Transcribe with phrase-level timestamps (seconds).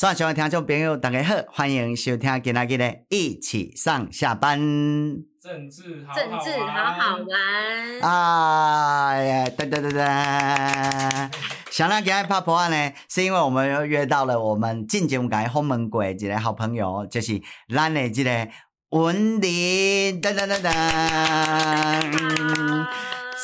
[0.00, 4.58] 所有听众朋友，大家好，欢迎收听今仔日的一起上下班。
[4.58, 8.00] 政治好好政治好好玩。
[8.00, 11.30] 哎，噔噔噔噔！
[11.70, 18.48] 想来给爱拍破案呢，是因为我们又约到了我们进节目改后门鬼一个好朋友，就是咱的这个
[18.92, 20.80] 文林，噔噔噔噔。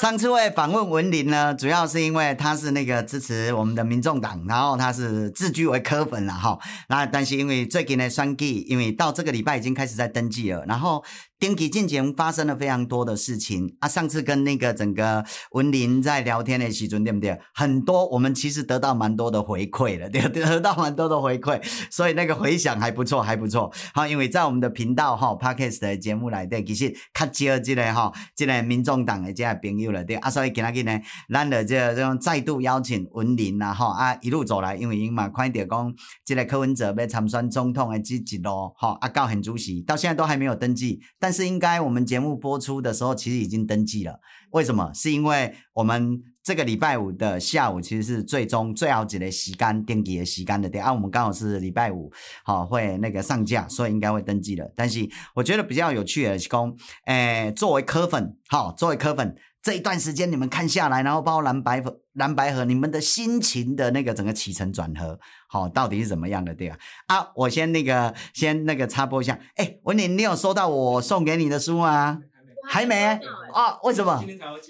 [0.01, 6.59] 上次会访问文林呢，主要是因为他是那个支持我们的民众党，然后他是自居为科粉了哈。
[6.89, 11.03] 那但是因为最近的选举，因为到这个礼拜已经开始在登记了，然后。
[11.39, 13.87] 丁吉进前发生了非常多的事情啊！
[13.87, 17.39] 上次跟那个整个文林在聊天的时准，对不对？
[17.53, 23.71] 很多我们其实得到蛮多的回馈了，对，得到蛮多的回馈，所以那个回响还不错，还不错。
[23.93, 40.99] 好，因为在我们的频道哈，Podcast 的节目来对，其实较少这个哈，这个民众党的这个朋友了，对啊，所以今天呢，咱的这这种再度邀请文林呐，哈啊一路走来，因为因嘛看到讲，这个柯文哲被参选总统的积极咯，哈啊高很主席到现在都还没有登记。
[41.27, 44.21] 但是应该我们节目播出的时候，其实已经登记了。
[44.51, 44.93] 为什么？
[44.95, 50.71] 是因为我们这个礼拜五的下午，其实是最终最好几个时间登记的时间的。
[50.71, 52.09] 对啊，我们刚好是礼拜五，
[52.45, 54.73] 好会那个上架，所以应该会登记了。
[54.77, 59.35] 但是我觉得比较有趣的是工，诶，作为科粉，好，作为科粉。
[59.67, 65.19] 这一段时间你们看下来，然后包括蓝白合蓝白合，你们的心情的那个整个起承转合，
[65.49, 66.55] 好，到底是怎么样的？
[66.55, 66.77] 对吧？
[67.09, 72.21] 啊，我先那个先那个插播一下，哎，文林，你有收到我送给你的书吗？
[72.69, 73.19] 还没？
[73.53, 74.23] 哦，为什么？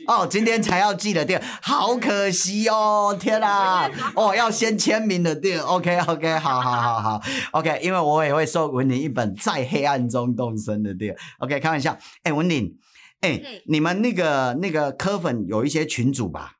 [0.06, 3.90] 哦，今天才要寄的，对，好可惜哦，天哪！
[4.16, 12.74] 哦，要先签名的，对，OK，OK，好好好好，OK，因为我也会送文林一本《在黑暗中动身》的，对，OK，开玩笑，哎，文林。
[13.20, 16.52] 哎、欸，你们那个那个科粉有一些群主吧？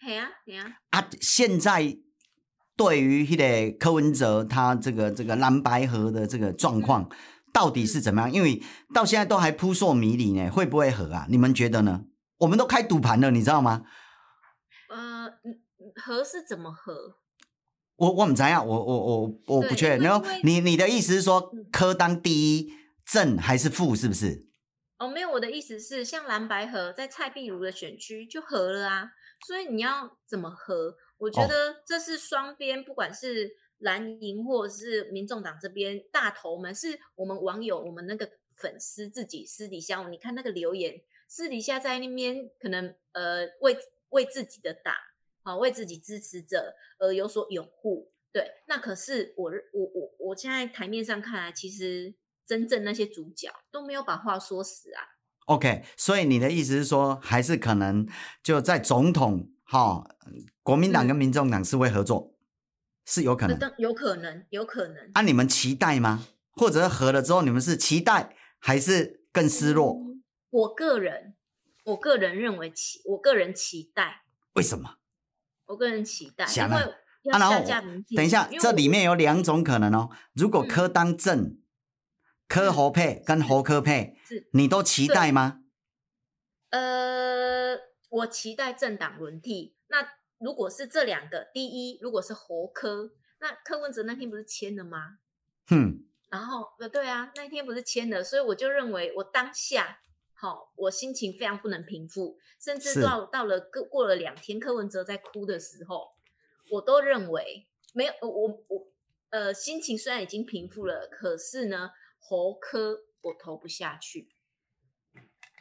[0.00, 0.66] 嘿啊，嘿啊。
[0.90, 1.96] 啊，现在
[2.76, 7.08] 对于那个柯文哲他这个这个蓝白合的这个状况
[7.52, 8.32] 到底是怎么样？
[8.32, 8.62] 因为
[8.94, 11.26] 到现在都还扑朔迷离呢，会不会合啊？
[11.28, 12.02] 你们觉得呢？
[12.38, 13.82] 我们都开赌盘了，你知道吗？
[14.88, 15.28] 呃，
[16.02, 17.16] 合是怎么合？
[17.96, 20.04] 我我不知道，我我我我不确定。
[20.04, 22.72] 然后你你的意思是说，科当第一
[23.04, 23.94] 正还是负？
[23.94, 24.49] 是不是？
[25.00, 29.10] 哦，没有，我的意思是，像蓝白合在蔡壁如的选区就合了啊，
[29.46, 30.94] 所以你要怎么合？
[31.16, 43.74] 我觉得这是双边，不管是蓝营或者是民众党这边大头们，是我们网友，我们那个粉丝自己私底下，你看那个留言，私底下在那边可能呃为
[44.10, 44.94] 为自己的党
[45.44, 52.12] 啊，为自己支持者而有所拥护，对，那可是我我我我现在台面上看来，其实。
[52.50, 54.98] 真正那些主角都没有把话说死啊。
[55.46, 58.04] OK，所以你的意思是说，还是可能
[58.42, 60.16] 就在总统哈、哦，
[60.64, 62.34] 国民党跟民众党是会合作，嗯、
[63.06, 64.96] 是有可能，有可能，有可能。
[65.14, 66.26] 啊，你们期待吗？
[66.50, 69.92] 或者是合了之后，你们是期待还是更失落？
[69.92, 71.36] 嗯、我个人，
[71.84, 74.24] 我个人认为期，我个人期待。
[74.54, 74.96] 为什么？
[75.66, 78.24] 我个人期待，想因为要下架民进党。
[78.24, 80.10] 等一下，这里面有两种可能哦。
[80.34, 81.59] 如果柯当正。
[82.50, 85.62] 嗯柯侯配跟侯柯配，是你都期待吗？
[86.70, 87.78] 呃，
[88.08, 89.76] 我期待政党轮替。
[89.86, 95.18] 那如果是这两个，第一，如果是侯柯，那柯文哲那天不是签了吗？
[95.70, 96.04] 嗯。
[96.28, 100.00] 然后，呃，对啊，那天不是签了，所以我就认为，我当下，
[100.34, 106.16] 好、哦，我心情非常不能平复，甚至到到了过过了两天，柯文哲在哭的时候，
[106.72, 108.88] 我都认为没有，我我
[109.30, 111.92] 呃，心情虽然已经平复了，可是呢。
[112.20, 114.28] 侯柯我投不下去，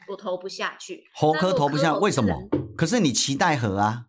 [0.09, 1.09] 我投不下去。
[1.13, 2.47] 猴科投不下，为什么？
[2.77, 4.05] 可是你期待和啊？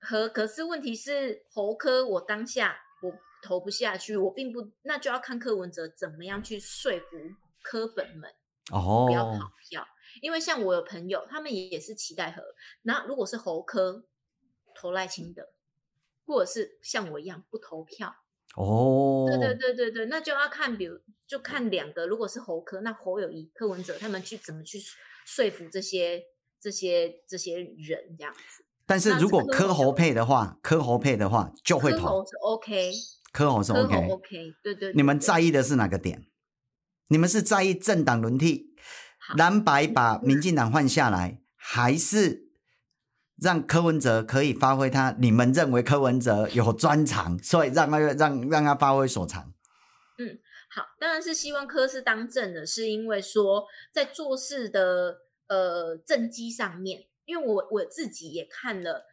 [0.00, 7.16] 和，可是问题是猴科我当下我投不下去，我并不，那就要看柯文哲怎么样去说服
[7.62, 8.28] 柯粉们
[8.72, 9.86] 哦，不要跑票。
[10.20, 12.42] 因为像我有朋友，他们也也是期待和。
[12.82, 14.04] 那如果是猴科
[14.74, 15.48] 投赖清德，
[16.26, 18.16] 或者是像我一样不投票。
[18.56, 24.78] 哦，对对对对对，那就要看，比如就看两个，如果是侯科，那侯友宜、柯文哲他们去怎么去
[25.24, 26.22] 说服这些
[26.60, 28.64] 这些这些人这样子。
[28.84, 31.98] 但是如果柯侯配的话，柯侯配的话就会投。
[31.98, 32.92] 柯侯是 OK，
[33.32, 34.92] 柯侯是 OK，OK，对对，对。
[34.94, 36.26] 你们在意的是哪个点？
[37.08, 38.74] 你们是在意政党轮替，
[39.36, 42.51] 蓝白把民进党换下来，还是？
[43.42, 49.52] 让柯文哲可以发挥他，你们认为柯文哲有专长，所以让他让让他发挥所长。
[50.18, 50.38] 嗯，
[50.70, 55.16] 好，当然是希望柯是当政的，是因为说在做事的
[55.48, 59.06] 呃政绩上面，因为我我自己也看了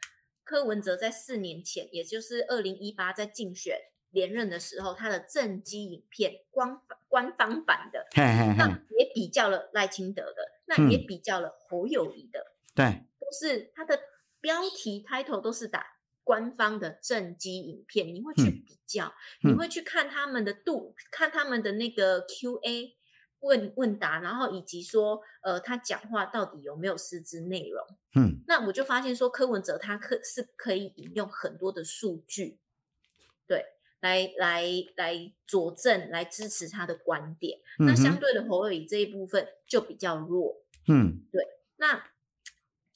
[0.43, 3.75] 柯文哲在四年前，也就是二零一八在竞选
[4.11, 6.77] 连任的时候，他的政绩影片官
[7.07, 8.55] 官方版的，嘿嘿嘿。
[8.57, 8.67] 那
[8.97, 10.37] 也比较了赖清德的，
[10.67, 12.39] 那也比较了侯友宜的，
[12.75, 12.85] 对，
[13.19, 13.99] 都是他的
[14.41, 15.85] 标题 title 都是打
[16.23, 19.13] 官方的正畸影片，你会去比较，
[19.43, 22.95] 嗯、你会去看他们的度，看他们的那个 Q&A
[23.39, 27.83] 问问答，然后以及说，呃，他讲话到底有没有实质内容？
[28.15, 32.59] 嗯，那我就发现说，柯文哲他可是可以引用很多的数据，
[33.47, 33.65] 对。
[34.01, 34.63] 来来
[34.95, 37.59] 来佐证，来支持他的观点。
[37.79, 40.55] 嗯、那相对的侯友宜这一部分就比较弱。
[40.87, 41.45] 嗯，对，
[41.75, 42.01] 那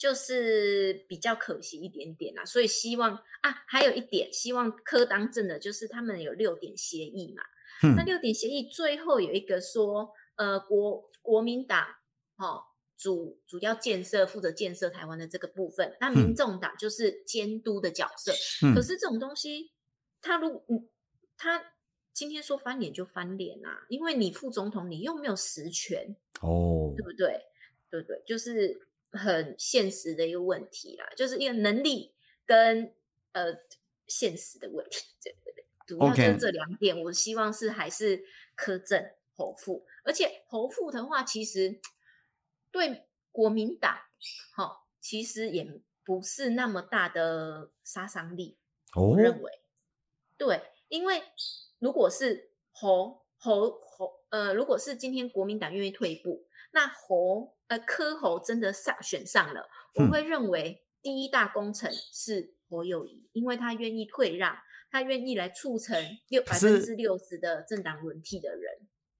[0.03, 2.43] 就是比较可惜一点点啦。
[2.43, 7.41] 所以希望啊，还有一点，希望柯当政的就是他们有六点协议嘛。
[7.83, 11.87] 嗯、那六点协议最后有一个说，呃，国国民党
[12.35, 12.61] 哦
[12.97, 18.33] 主主要建设负责建设台湾的这个部分，那民众党就是监督的角色。
[18.67, 19.71] 嗯、可是这种东西，
[20.21, 20.61] 他如。
[21.35, 21.61] 他
[22.13, 27.41] 今天说翻脸就翻脸啊，因为你副总统你又没有实权哦，对不对？
[27.89, 28.23] 对不对？
[28.25, 28.79] 就是
[29.13, 32.13] 很现实的一个问题啦，就是一个能力
[32.45, 32.93] 跟
[33.31, 33.53] 呃
[34.07, 36.99] 现实的问题，对对对，主要就是这两点。
[37.03, 38.25] 我希望是还是
[38.55, 41.79] 柯正侯富，而且侯富的话，其实
[42.71, 43.97] 对国民党
[44.53, 48.57] 好、哦，其实也不是那么大的杀伤力，
[48.93, 49.61] 哦、我认为
[50.37, 50.61] 对。
[50.89, 51.23] 因为
[51.79, 64.55] 如果是侯侯侯呃，如果是今天国民党愿意退步，那侯呃柯侯真的上选上了，我会认为第一大功臣是侯友谊，因为他愿意退让，
[64.91, 65.97] 他愿意来促成
[66.29, 68.61] 六百分之六十的政党轮替的人。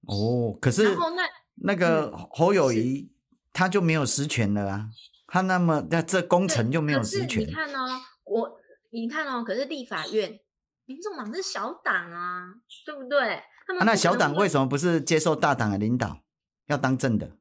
[0.06, 1.22] 哦，可是然后那
[1.62, 3.12] 那个侯友谊
[3.52, 4.88] 他就没有实权了啊，
[5.26, 7.46] 他那么那这功臣就没有实权。
[7.46, 8.60] 你看哦，我
[8.90, 10.40] 你看哦，可是立法院。
[10.86, 12.44] 民众党是小党啊，
[12.84, 13.42] 对不对？
[13.66, 16.18] 他们、啊、那小党为什么不是接受大党的领导，
[16.66, 17.38] 要当政的？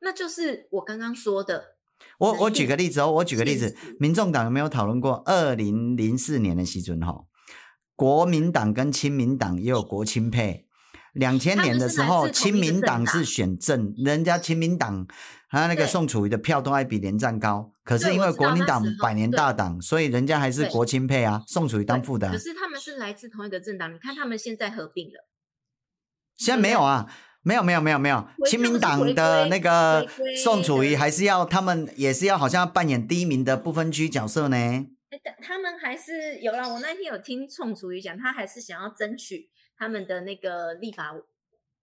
[0.00, 1.76] 那就是我刚刚说的。
[2.18, 5.22] 我我举个例子哦，我举个例子，民众党有没有讨论过？
[5.26, 7.24] 二零零四年的时阵哈，
[7.96, 10.66] 国民党跟亲民党也有国亲配。
[11.14, 15.06] 两千年的时候，亲民党是选政，人家亲民党
[15.50, 22.30] 他那个宋楚瑜的票都还比连战高，可是因为国民党百年大党，所以人家还是国亲配啊，宋楚瑜当副的。
[22.30, 25.26] 可是他们是来自同一个政党，你看他们现在合并了，
[26.36, 27.10] 现在没有啊，
[27.42, 30.06] 没有没有没有没有，亲民党的那个
[30.42, 34.86] 宋楚瑜还是要他们也是要好像要扮演第一名的不分区角色呢。
[35.42, 39.50] 他们还是有啦，我那天有听宋楚瑜讲，他还是想要争取。
[39.78, 41.14] 他们的那个立法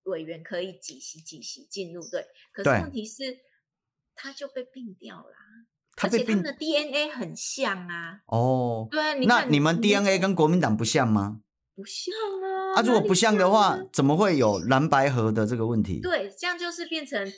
[0.03, 3.23] 委员可以几席几席进入对，可是问题是
[4.13, 5.33] 他就被并掉了，
[6.01, 8.19] 而且他们的 DNA 很像啊。
[8.27, 11.39] 哦，对，你那你们 DNA 跟国民党不像吗？
[11.75, 12.79] 不像啊。
[12.79, 15.99] 啊，如果不像的话，怎么会有蓝白合的这个问题？
[16.01, 17.31] 对，这样就是变成。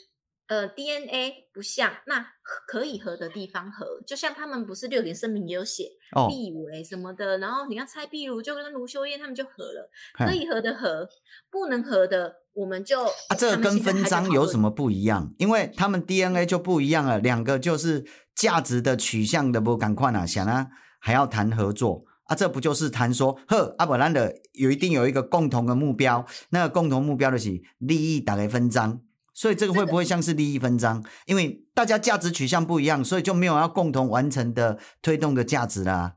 [0.48, 2.26] 呃，DNA 不像，那
[2.66, 5.84] 可以合的地方合，就像他们不是六点声明也有写
[6.30, 11.06] 立委什么的，然后你要蔡壁如就跟卢修燕他们就合了，可以合的合，
[11.50, 15.34] 不能合的我们就啊，这个跟分章有什么不一样？
[15.36, 29.00] 因为他们 DNA 就不一样了，两个就是价值的取向的不赶快啊，想啊还要谈合作啊，这不就是谈说呵阿伯兰的有一定有一个共同的目标，那个共同目标的是利益打开分赃。
[29.34, 31.04] 所以这个会不会像是利益分赃？
[31.26, 36.16] 因为大家价值取向不一样，所以就没有要共同完成的推动的价值啦。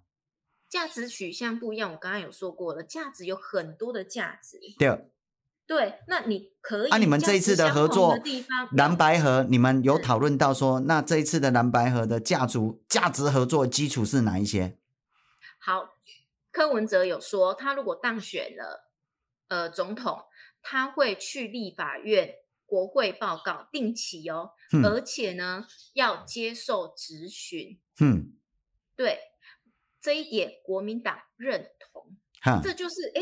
[0.68, 4.58] 价值取向不一样，我刚刚有说过了，价值有很多的价值。
[4.80, 5.06] 对，
[5.68, 6.89] 对，那你可以。
[6.89, 8.18] 啊，你们这一次的合作，
[8.72, 12.58] 蓝白河，你们有讨论到说，那这一次的蓝白河的价值
[12.89, 14.77] 价值合作基础是哪一些？
[15.60, 15.89] 好，
[16.51, 18.91] 柯文哲有说，他如果当选了，
[19.48, 20.25] 呃，总统，
[20.62, 22.36] 他会去立法院。
[22.72, 27.77] 国会报告定期哦，嗯、而且呢要接受质询。
[28.00, 28.31] 嗯，
[28.96, 29.20] 对，
[30.00, 32.15] 这一点国民党认同。
[32.39, 33.22] 哈这就是哎，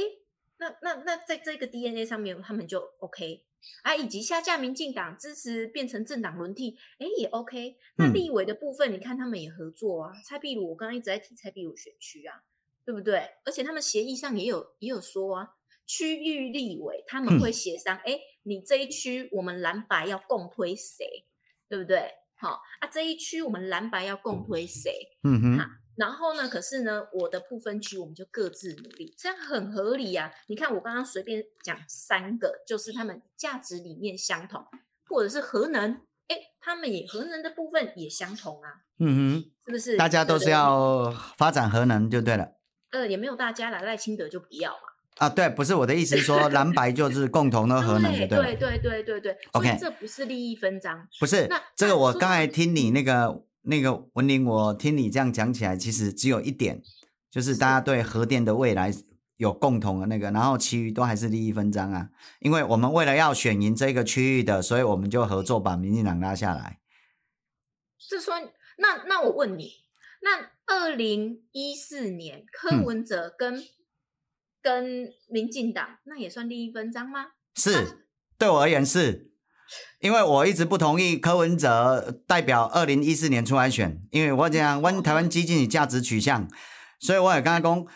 [0.57, 3.43] 那那那在这个 DNA 上面，他们就 OK
[3.81, 7.75] 啊，以及下架民进党支持变成政党轮替，哎也 OK。
[7.97, 10.13] 那立委的部分，嗯、你看他们也合作啊。
[10.23, 12.43] 蔡壁如，我刚刚一直在提蔡壁如选区啊，
[12.89, 13.19] 对不对？
[13.45, 15.47] 而且他们协议上也有也有说啊。
[15.85, 21.05] 区域立委他们会协商，哎、嗯，你这一区我们蓝白要共推谁，
[21.67, 22.11] 对不对？
[22.35, 24.91] 好啊，这一区我们蓝白要共推谁？
[25.23, 25.69] 嗯哼。
[25.95, 30.33] 然后呢，可是呢，我的不分区我们就各自努力，这样很合理呀、啊。
[30.47, 34.65] 你看我刚刚随便讲三个，就是他们价值理念相同，
[35.07, 35.93] 或者是核能，
[36.27, 38.69] 哎，他们也核能的部分也相同啊。
[38.99, 39.97] 嗯哼，是不是？
[39.97, 42.58] 大家都是要发展核能就对了。
[42.91, 44.79] 呃，也没有大家啦，赖清德就不要嘛。
[45.17, 51.07] 啊，对，不是我的意思是说 蓝白就是共同的核能的，对对对对对 OK，这不是利益分赃。
[51.19, 56.81] 不是，那这个我刚才听你那个那个文玲，我听你这样讲起来，其实只有一点，
[57.29, 58.93] 就是大家对核电的未来
[59.35, 62.09] 有共同的那个，然后其余都还是利益分赃啊。
[62.39, 66.79] 因为我们为了要选赢这个区域的，所以我们就合作把民进党拉下来。
[67.97, 68.35] 是说，
[68.77, 69.73] 那那我问你，
[70.21, 73.63] 那二零一四年柯文哲跟、嗯
[74.61, 77.27] 跟民进党那也算利益分赃吗？
[77.55, 77.85] 是，啊、
[78.37, 79.31] 对我而言是，
[80.01, 86.45] 因为我一直不同意柯文哲代表二零一四年出来选，因为我讲问台湾基进的价值取向，
[86.99, 87.93] 所以我也刚刚讲，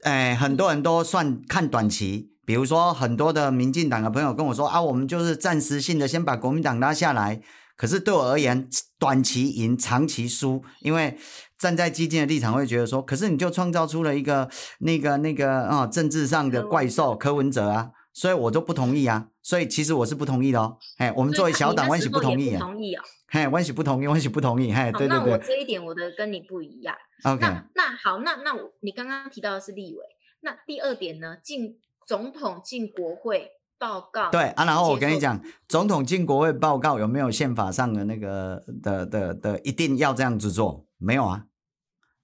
[0.00, 7.42] 哎，很多人都算看短期，比如说很多的民进党的朋友跟我说啊，我们就是暂时性的先把国民党拉下来，
[7.76, 8.66] 可是对我而言，
[8.98, 11.18] 短期赢，长期输，因为。
[11.58, 14.48] 站在基金的立场，会觉得说，可是你就创造出了一个
[14.78, 20.76] 那个那个啊、哦，政治上的怪兽柯文哲啊，所以我就不同意啊，所以其实我是不同意的哦。
[20.96, 22.52] 嘿，我们作为小党，万喜不同意。
[22.52, 23.02] 不同意哦。
[23.30, 24.72] 嘿，万喜不同意，万喜不同意。
[24.72, 25.18] 嘿，对对对。
[25.18, 26.94] 那我这一点我的跟你不一样。
[27.24, 27.40] OK。
[27.40, 30.00] 那那好，那那我你刚刚提到的是立委，
[30.42, 31.36] 那第二点呢？
[31.42, 34.30] 进总统进国会报告。
[34.30, 40.86] 对啊，然后我跟你讲，总统进国会报告有没有宪法上的那个的的的，的一定要这样子做？
[40.96, 41.44] 没有啊。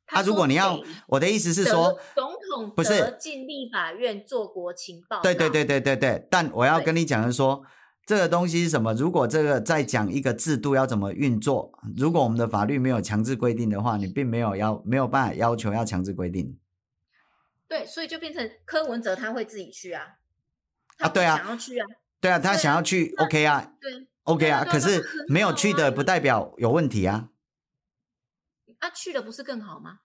[0.07, 5.23] 啊，如果你要，我的意思是说，总统不是进立法院做国情报告。
[5.23, 6.27] 对对对对对对。
[6.31, 7.65] 但我要跟你讲的是说，
[8.07, 8.93] 这个东西是什么？
[8.93, 16.59] 如果这个在讲一个制度要怎么运作，如果我们的法律没有强制规定的话，你并没有要没有办法要求要强制规定。
[17.67, 20.03] 对，所以就变成柯文哲他会自己去啊。
[20.99, 21.39] 啊，对啊。
[21.39, 21.87] 想要去啊。
[22.21, 23.73] 对啊，他想要去，OK 啊。
[23.81, 24.07] 对。
[24.25, 27.29] OK 啊，可是没有去的不代表有问题啊。
[28.85, 30.01] 啊，去了不是更好吗？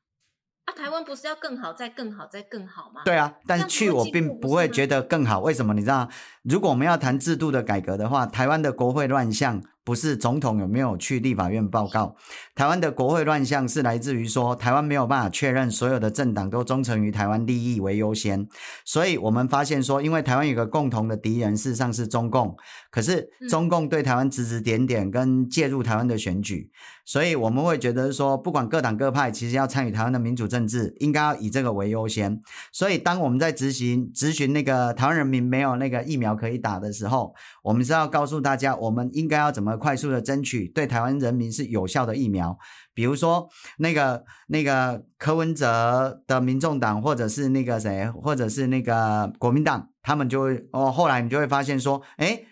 [0.64, 3.02] 啊，台湾不是要更好，再更好，再更好吗？
[3.04, 5.42] 对啊，但是去我并不会觉得更好。
[5.42, 5.74] 为什么？
[5.74, 6.08] 你知道，
[6.44, 9.62] 如果我们要谈制度的改革的话，台湾的国会乱象。
[9.90, 12.16] 不是总统有没有去立法院报告？
[12.54, 18.48] 台湾的国会乱象是来自于说，台湾没有办法确认所有的政党都忠诚于台湾利益为优先，
[18.86, 22.56] 所以我们发现说，因为台湾有个共同的敌人，事实上是中共，
[22.92, 26.70] 可是中共对台湾指指点点跟介入台湾的选举，
[27.04, 32.40] 所以我们会觉得说，不管各党各派，其实要参与台湾的民主政治，应该要以这个为优先。
[32.72, 39.79] 所以当我们在执行执询那个台湾人民没有那个疫苗可以打的时候，我们是要告诉大家，我们应该要怎么。
[39.80, 42.56] 快速的争取对台湾人民是有效的疫苗，
[42.94, 52.44] 比如说那个那个柯文哲的民众党，或者是那个谁，或者是那个国民党，他们就会哦，后来你就会发现说，哎，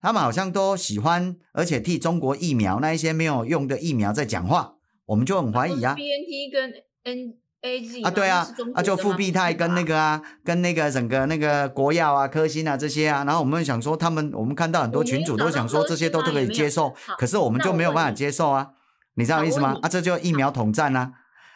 [0.00, 4.74] 他们好像都喜欢，而且替中国疫苗那一些没有用的疫苗在讲话，
[5.06, 5.94] 我们就很怀疑啊。
[5.94, 6.72] BNT 跟
[7.04, 7.41] N。
[7.62, 18.72] A Z 啊，对啊，啊就复必泰跟那个啊，跟那个整个那个国药啊、科兴啊这些啊，然后我们想说他们，我们看到很多群主都想说这些都都可以接受，可是我们就没有办法接受啊，
[19.14, 19.78] 你知道意思吗？
[19.80, 21.12] 啊，这就疫苗统战啊，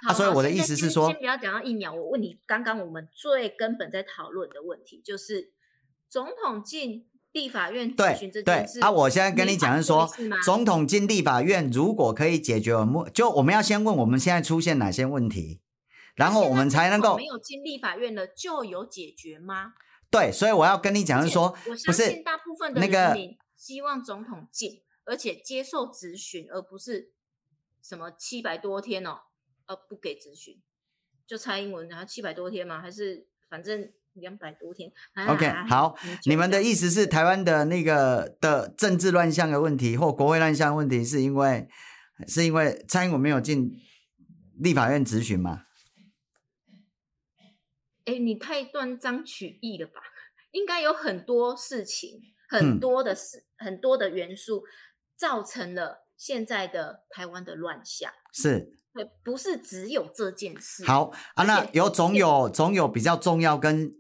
[0.07, 5.51] 啊，所以我的意思是说，先不要讲到疫苗，我问你，刚刚我们最根本在讨论的问题就是
[6.09, 7.93] 总统进立法院。
[7.93, 10.09] 对对啊，我现在跟你讲是说，
[10.45, 15.63] 总统进立法院如果可以解决我们，就我们要先问我们现在出现哪些问题。
[16.17, 19.75] 然后我们才能够没有进立法院的就有解决吗？
[20.11, 23.17] 对，所以我要跟你讲是说，我相信大部分的那个
[23.57, 27.13] 希望总统进，而且接受质询，而不是
[27.83, 29.19] 什么七百多天哦，
[29.67, 30.63] 呃，不给质询，
[31.27, 34.91] 就蔡英文然后七百多天吗，还是反正两百多天。
[35.29, 35.95] OK，好，
[36.25, 41.69] 你们的意思是台湾的那个的政治乱象的问题或国会乱象的问题，是因为
[42.27, 43.73] 是因为蔡英文没有进
[44.59, 45.65] 立法院质询吗？
[48.07, 50.01] 哎，你太断章取义了吧？
[50.53, 54.63] 应该有很多事情，很多的事，嗯、很多的元素，
[55.17, 58.11] 造成了现在的台湾的乱象。
[58.33, 60.85] 是，对，不是只有这件事。
[60.87, 63.93] 好啊，那有总有总有比较重要跟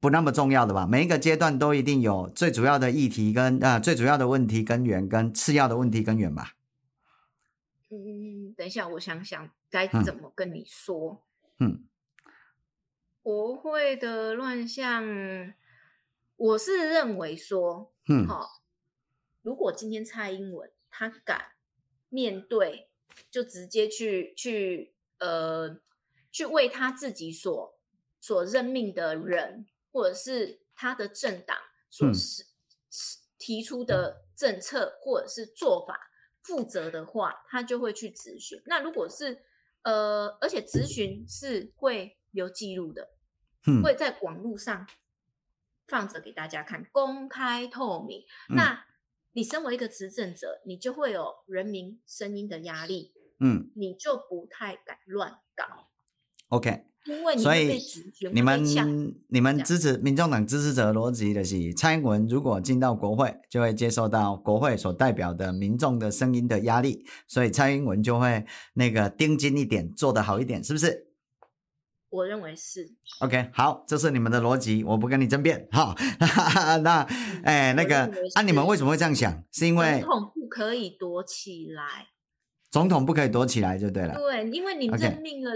[0.00, 0.86] 不那么重要的吧？
[0.86, 6.54] 每一个阶段都一定有最主要的议题跟啊、呃、最主要的问题根源跟次要的问题根源吧？
[7.90, 11.22] 嗯，等一下，我想想该怎么跟你说。
[11.60, 11.84] 嗯。
[13.24, 15.02] 嗯国会的乱象，
[16.36, 18.48] 我是认为说，嗯，好、哦，
[19.40, 21.52] 如果今天蔡英文他敢
[22.10, 22.90] 面对，
[23.30, 25.80] 就直接去去呃，
[26.30, 27.78] 去为他自己所
[28.20, 31.56] 所任命的人，或者是他的政党
[31.88, 32.46] 所是、嗯、
[33.38, 36.10] 提出的政策或者是做法
[36.42, 38.60] 负责的话，他就会去质询。
[38.66, 39.42] 那如果是
[39.80, 43.08] 呃，而且质询是会有记录的。
[43.82, 44.86] 会在网络上
[45.88, 48.20] 放着给大家看，公开透明。
[48.50, 48.84] 嗯、那
[49.32, 55.88] 你身为一个执政者，你就会有人民声音的压力，嗯，你就不太敢乱搞。
[56.48, 56.84] OK。
[57.06, 57.78] 因为你所以
[58.32, 58.64] 你们
[59.28, 71.13] 你们支持民众党支持者的逻辑的是，蔡英文如果进到国会，就会接受到国会所代表的民众的声音的压力，所以蔡英文就会那个盯紧一点，做得好一点，是不是？
[72.14, 72.88] 我认为是。
[73.20, 75.68] OK，好，这是你们的逻辑，我不跟你争辩。
[75.72, 75.94] 好，
[76.82, 77.00] 那
[77.42, 79.44] 哎、欸，那个，啊，你们为什么会这样想？
[79.52, 82.08] 是因为总统不可以躲起来，
[82.70, 84.14] 总统不可以躲起来就对了。
[84.14, 85.52] 对，因为你任命了。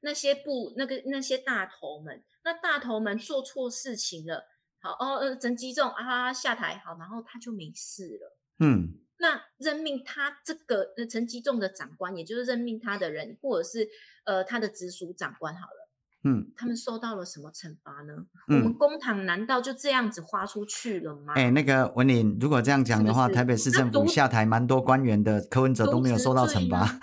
[0.00, 4.44] 那些部那个那些大头们，那大头们做错事情了，
[4.80, 8.38] 好哦呃，陈吉仲啊下台好，然后他就没事了。
[8.60, 13.88] 嗯，那任命他这个呃陈吉仲的长官，也就是任命他的人，或者是
[14.24, 15.77] 呃他的直属长官好了，
[16.24, 18.12] 嗯，他们受到了什么惩罚呢？
[18.48, 21.34] 嗯、我们公帑难道就这样子花出去了吗？
[21.36, 26.86] 哎、欸，那个文林，如果这样讲的话，是是台北市政府下台蛮多官员的，柯文哲都没有受到惩罚。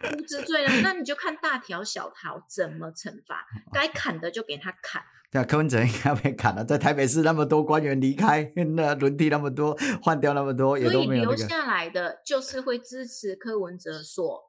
[0.00, 0.80] 渎职罪呢？
[0.82, 5.02] 那你就看大条小条怎么惩罚，该砍的就给他砍。
[5.30, 6.64] 对啊，柯文哲应该被砍了。
[6.64, 14.40] 在台北市那么多官员离开，那轮替那么多，换掉那么多，也都没有、那个、留下来的就是会支持柯文哲所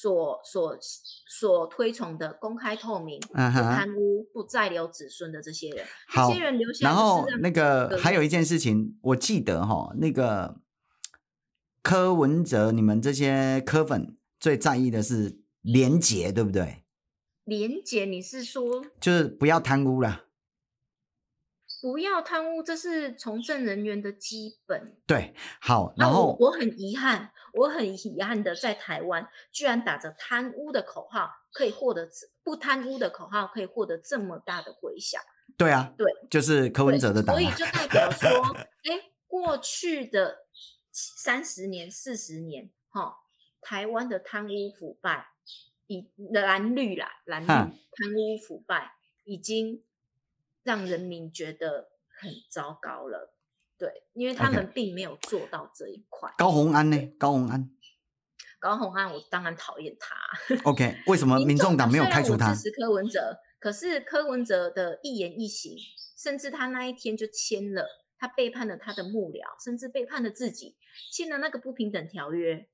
[0.00, 5.86] 所所所推崇的公开透明、不贪污、不再留子孙的这些人。
[6.14, 6.94] 这些人留下来。
[6.94, 10.56] 然后那个还有一件事情，我记得哈，那个
[11.82, 14.16] 柯文哲，你们这些柯粉。
[14.40, 16.82] 最在意的是廉洁，对不对？
[17.44, 20.24] 廉洁，你是说就是不要贪污了？
[21.82, 24.96] 不要贪污，这是从政人员的基本。
[25.06, 32.08] 对，好，然后我，我很遗憾，我很遗憾的，在台湾居然打着贪污的口号，可以获得
[32.42, 35.20] 不贪污的口号，可以获得这么大的回响。
[35.56, 38.28] 对啊，对，就是柯文哲的党，所以就代表 说，
[38.84, 40.46] 哎，过去的
[40.90, 43.14] 三十年、四十年，哈、哦。
[43.62, 45.32] 台湾的贪污腐败，
[45.86, 48.92] 以蓝绿啦，蓝绿贪污腐败
[49.24, 49.84] 已经
[50.62, 53.34] 让人民觉得很糟糕了。
[53.80, 56.30] 对，因为他们并没有做到这一块。
[56.36, 56.98] 高红安呢？
[57.18, 57.70] 高红安，
[58.58, 60.14] 高红安，我当然讨厌他。
[60.64, 62.54] OK，为什么民众党没有开除他？
[62.54, 65.74] 支持柯文哲，可是柯文哲的一言一行，
[66.14, 67.86] 甚至他那一天就签了，
[68.18, 70.76] 他背叛了他的幕僚，甚至背叛了自己，
[71.10, 72.68] 签了那个不平等条约。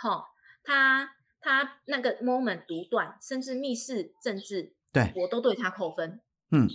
[0.00, 0.28] 好，
[0.62, 6.20] 他他那个 moment 独断，甚至密室政治，对，我都对他扣分。
[6.52, 6.68] 嗯，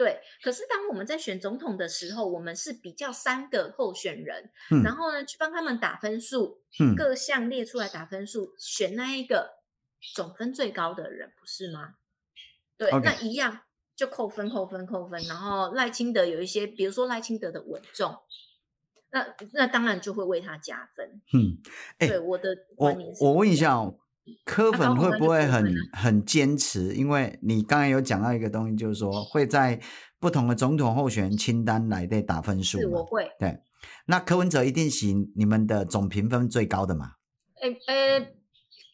[0.00, 0.18] 对。
[0.42, 9.58] 可是当我们在选总统的时候，我们是比较三个候选人，嗯、然后呢去帮他们打分数，嗯，各项列出来打分数，选那一个
[10.14, 11.96] 总分最高的人，不是吗？
[12.78, 13.60] 对.那一样
[13.94, 15.22] 就扣分，扣分，扣分。
[15.24, 18.16] 然后赖清德有一些，比如说赖清德的稳重。
[19.12, 21.20] 那那当然就会为他加分。
[21.34, 21.60] 嗯，
[21.98, 23.98] 对我的观念是，我我问一下哦，
[24.44, 26.94] 柯粉会不会很很坚持？
[26.94, 29.80] 因为你刚才有讲到一个东西，就是说会在
[30.18, 32.78] 不同的总统候选人清单来对打分数。
[32.78, 33.30] 是，我会。
[33.38, 33.60] 对，
[34.06, 35.06] 那柯文哲一定是
[35.36, 37.12] 你们的总评分最高的嘛？
[37.60, 38.32] 哎、欸、呃，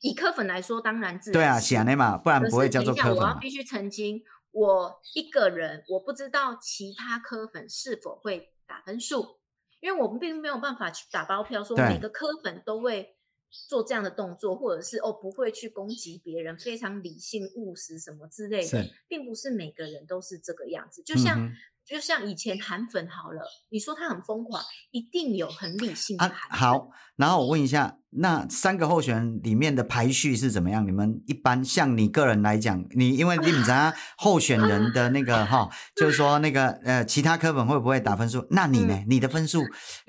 [0.03, 3.17] 以柯粉来说，当然自然对啊，显然嘛，不然不会叫做柯粉。
[3.17, 9.39] 我要必须澄清，我一个人我不知道其他柯粉是否会打分数。
[9.81, 13.16] 因为我们并没有办法去打包票，说每个柯粉都会
[13.51, 21.03] 做这样的动作，或者是哦不会去攻击别人，非常理性务实什么之类的，并不是每个人都是这个样子。
[21.03, 21.53] 就像、嗯、
[21.87, 26.33] 就像以前韩粉好了，你说他很疯狂，一定有很理性的韩。
[26.33, 27.99] 啊，好，然后我问一下。
[28.19, 30.87] 那三个候选人里面的排序是怎么样？
[30.87, 38.47] 你们一般像你个人来讲，你因为你们家 候选人的那个哈， 就是说那个呃，其他科本会不会打分数？
[38.49, 38.95] 那你呢？
[38.95, 39.63] 嗯、你的分数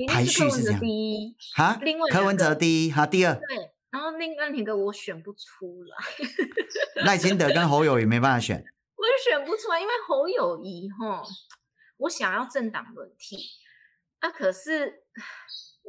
[0.07, 0.79] 排序是这样？
[0.79, 3.33] 第一哈，另外柯文哲第一，哈，第二。
[3.35, 3.41] 对，
[3.89, 7.03] 然后另外两个我选不出来。
[7.03, 8.55] 赖清德跟侯友宜没办法选。
[8.95, 11.21] 我也选不出来，因为侯友谊哈，
[11.97, 13.37] 我想要政党轮替，
[14.19, 15.03] 啊，可是。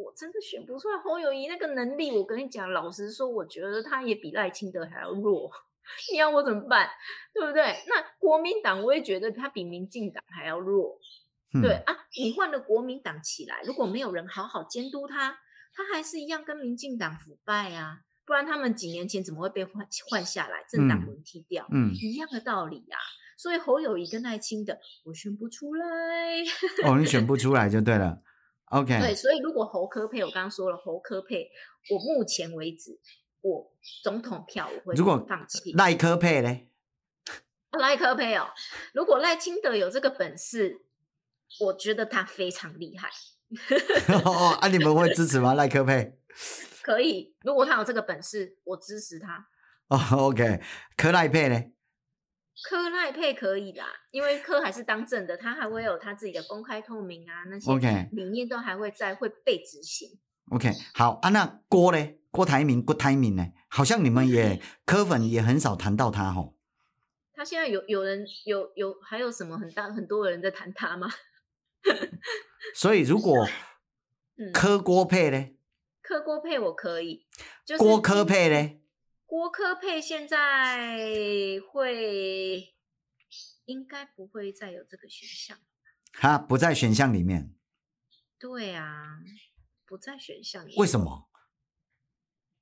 [0.01, 5.51] 我真的选不出来侯友宜那个能力，我跟你讲，老实说，我觉得他也比赖清德还要弱。
[6.13, 6.89] 你要我怎么办？
[7.35, 7.83] 对不对？
[7.89, 11.01] 那国民党我也觉得他比民进党还要弱。
[11.53, 15.37] 嗯、对啊，你换了国民党起来，如果没有人好好监督他，
[15.75, 17.99] 他还是一样跟民进党腐败啊。
[18.25, 21.67] 不然他们几年前怎么会被换换下来，政党轮替掉？
[21.73, 22.99] 嗯，一样的道理啊。
[23.39, 25.87] 所以侯友谊跟赖清德，我选不出来。
[26.85, 28.21] 哦，你选不出来就对了。
[28.67, 31.49] OK，对，所以如果侯科配，我刚刚说了侯科配，
[31.89, 32.99] 我目前为止，
[33.41, 33.73] 我
[34.03, 34.97] 总统票我会
[35.27, 35.73] 放弃。
[35.73, 36.69] 赖科配嘞？
[37.79, 38.49] 赖科配哦，
[38.93, 40.83] 如果赖清德有这个本事，
[41.61, 43.09] 我觉得他非常厉害。
[44.25, 45.55] 哦，啊，你们会支持吗？
[45.55, 46.19] 赖科佩？
[46.83, 49.47] 可以，如果他有这个本事，我支持他。
[49.89, 50.61] 哦，OK，
[50.97, 51.63] 柯赖佩呢？
[52.65, 60.19] 柯赖配可以啦，因为科还是当政的，他还会有他自己的公开透明啊，那些理念都还会在，会被执行。
[60.51, 62.15] OK，好啊，那郭呢？
[62.31, 63.47] 郭台铭，郭台铭呢？
[63.69, 66.55] 好像你们也 柯粉也很少谈到他吼。
[67.33, 71.09] 他现在有有人有有还有什么很大很多人在谈他吗？
[72.75, 73.47] 所以如果
[74.53, 75.47] 柯郭配呢？
[76.03, 77.27] 柯郭配我可以，
[77.65, 78.81] 就是郭柯配呢？
[79.29, 82.75] 郭科佩现在会
[83.67, 85.59] 应该不会再有这个选项。
[86.15, 87.55] 他不在选项里面。
[88.39, 89.19] 对啊，
[89.85, 90.79] 不在选项里面。
[90.79, 91.29] 为什么？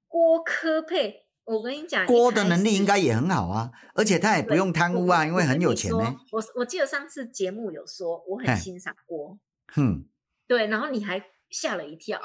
[0.09, 6.17] 郭科佩，我跟你讲，郭的能力应该也很好啊，而且他也不用贪污啊，因为很有钱呢。
[6.33, 9.39] 我我记得上次节目有说，我很欣赏郭。
[9.69, 10.09] 哼，
[10.49, 11.25] 对，然后你还
[11.61, 12.21] 吓了一跳。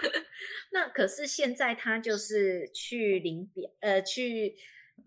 [0.72, 4.56] 那可是现在他就是去领表，呃，去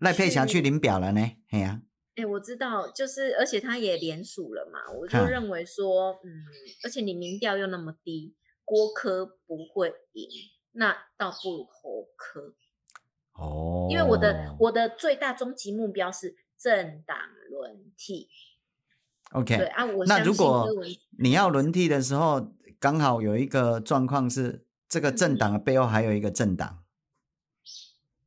[0.00, 1.20] 赖佩霞去领表了呢。
[1.50, 1.82] 哎呀，
[2.16, 6.44] 哎，我知道，就是而且他也连署了嘛，我就认为说，嗯，
[6.82, 10.28] 而且你民调又那么低，郭科不会赢，
[10.72, 12.54] 那倒不如侯科。
[13.34, 17.16] 哦，因为我的我的最大终极目标是政党
[17.50, 18.28] 轮替。
[19.32, 20.68] OK，对啊，我那如果
[21.18, 24.62] 你要轮替的时候，刚好有一个状况是。
[24.88, 26.84] 这个政党的背后还有一个政党，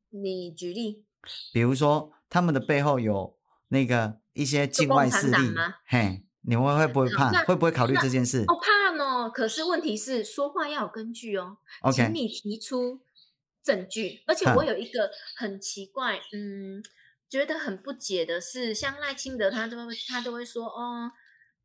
[0.10, 1.06] 你举例，
[1.54, 3.38] 比如说他们的背后有
[3.70, 5.56] 那个一些境外势力，
[5.88, 7.32] 嘿，你们会不会怕？
[7.46, 8.42] 会不会考虑这件事？
[8.42, 9.30] 哦，怕呢。
[9.30, 11.60] 可是问题是说话要有根据哦。
[11.80, 13.00] OK，请你提出
[13.64, 14.22] 证据。
[14.28, 16.84] 而且我有一个很奇怪，嗯，
[17.30, 21.10] 觉得很不解的是，像赖清德他都会他都会说哦，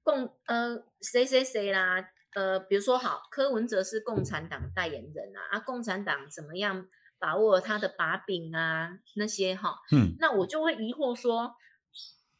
[0.05, 2.11] 共呃谁谁谁啦。
[2.35, 6.87] 呃，比如说好，柯文哲是共产党代言人啊，啊，共产党怎么样
[7.18, 8.99] 把握他的把柄啊？
[9.16, 11.55] 那些哈，嗯，那我就会疑惑说，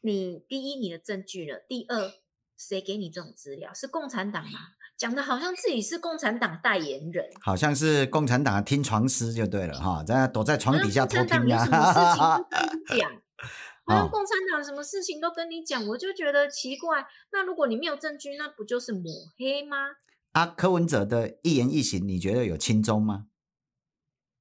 [0.01, 2.11] 你第一你的证据了，第二
[2.57, 3.73] 谁给你这种资料？
[3.73, 4.59] 是共产党吗？
[4.97, 11.65] 讲的好像自己是共产党代言人，好像是共产党的听床师就对了哈，在躲在床底下偷听呀，
[12.97, 13.11] 讲。
[13.85, 17.05] 好像共产党什么事情都跟你讲，我就觉得奇怪。
[17.31, 19.03] 那如果你没有证据，那不就是抹
[19.37, 19.77] 黑吗？
[20.31, 23.27] 啊，柯文哲的一言一行，你觉得有亲中吗？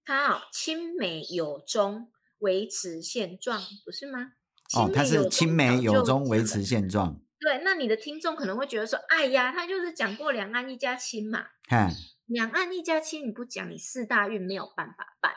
[0.04, 4.32] 他好，亲美有中，维持现状，不是吗？
[4.76, 7.20] 哦，他是亲美有中，维持现状。
[7.38, 11.46] 对，那你的听众可能会觉得说，哎呀，他就是讲过两岸一家亲嘛。
[11.68, 11.92] 看，
[12.26, 15.32] 两岸一家亲，你不讲，你四大运没有办法办。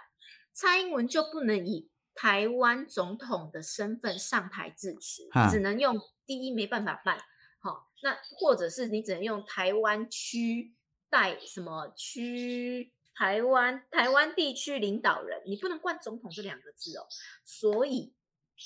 [0.53, 1.91] 蔡英文就不能以。
[2.17, 7.19] 台湾总统的身份上台致辞，只能用第一没办法办，
[7.59, 10.73] 好，那或者是你只能用台湾区
[11.11, 17.05] 代什么区台湾台湾地区领导人，你不能冠总统这两个字哦。
[17.45, 18.15] 所以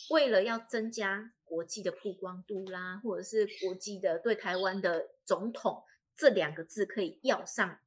[0.09, 5.83] 为了要增加国际的曝光度啦，或者是国际的对台湾的总统
[6.15, 7.77] 这两个字可以要上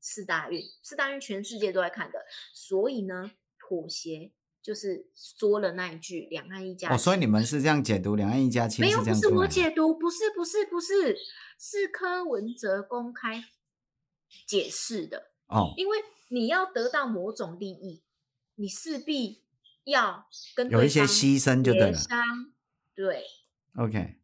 [0.00, 4.30] 四大运，四大运全世界都在看的，所以呢妥协。
[4.64, 8.80] 就是说了那一句“两岸一家亲”，哦，所以你们是这样解读“两岸一家亲”？
[8.82, 11.18] 没有，不是我解读，不是，不是，不是，
[11.58, 13.44] 是柯文哲公开
[14.46, 15.74] 解释的哦。
[15.76, 15.98] 因为
[16.28, 18.02] 你要得到某种利益，
[18.54, 19.42] 你势必
[19.84, 21.98] 要跟有一些牺牲，就对了。
[22.94, 23.26] 对
[23.76, 24.16] ，OK，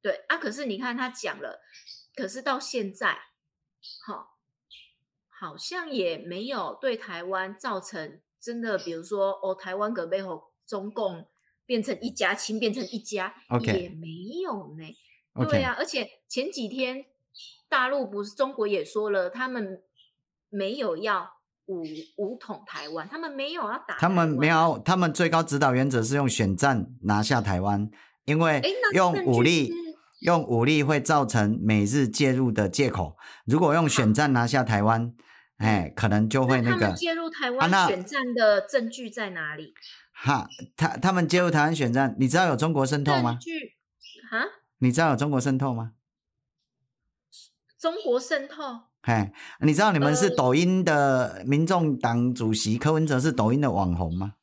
[0.00, 0.36] 对啊。
[0.36, 1.60] 可是你看他讲了，
[2.14, 3.18] 可是到现在，
[4.06, 4.38] 好，
[5.26, 8.20] 好像也没有对台湾造成。
[8.40, 11.26] 真的，比如说哦，台湾隔背后中共
[11.66, 13.82] 变成一家亲，变成一家，okay.
[13.82, 14.08] 也没
[14.42, 15.46] 有呢。
[15.48, 17.04] 对呀、啊，而且前几天
[17.68, 19.82] 大陆不是中国也说了，他们
[20.48, 21.28] 没有要
[21.66, 21.82] 武
[22.16, 27.90] 武统台湾，他们没有要打，他们没有，他们最高指导原则是用选战拿下台湾，
[28.24, 28.62] 因为
[28.94, 29.72] 用武力
[30.20, 33.16] 用武力会造成美日介入的借口。
[33.44, 35.12] 如果用选战拿下台湾。
[35.58, 36.76] 哎，可能就会那个。
[36.76, 39.74] 那他们介入台湾选战的证据在哪里？
[40.12, 43.32] 哈，他他们介入台湾选战，你知道有中国渗透吗？
[43.32, 43.76] 证据
[44.30, 44.44] 哈？
[44.78, 45.92] 你知道有中国渗透吗？
[47.78, 48.82] 中国渗透？
[49.02, 54.34] 哎，你知道你们是抖音的民众党主席、呃、柯文哲是抖音的网红吗？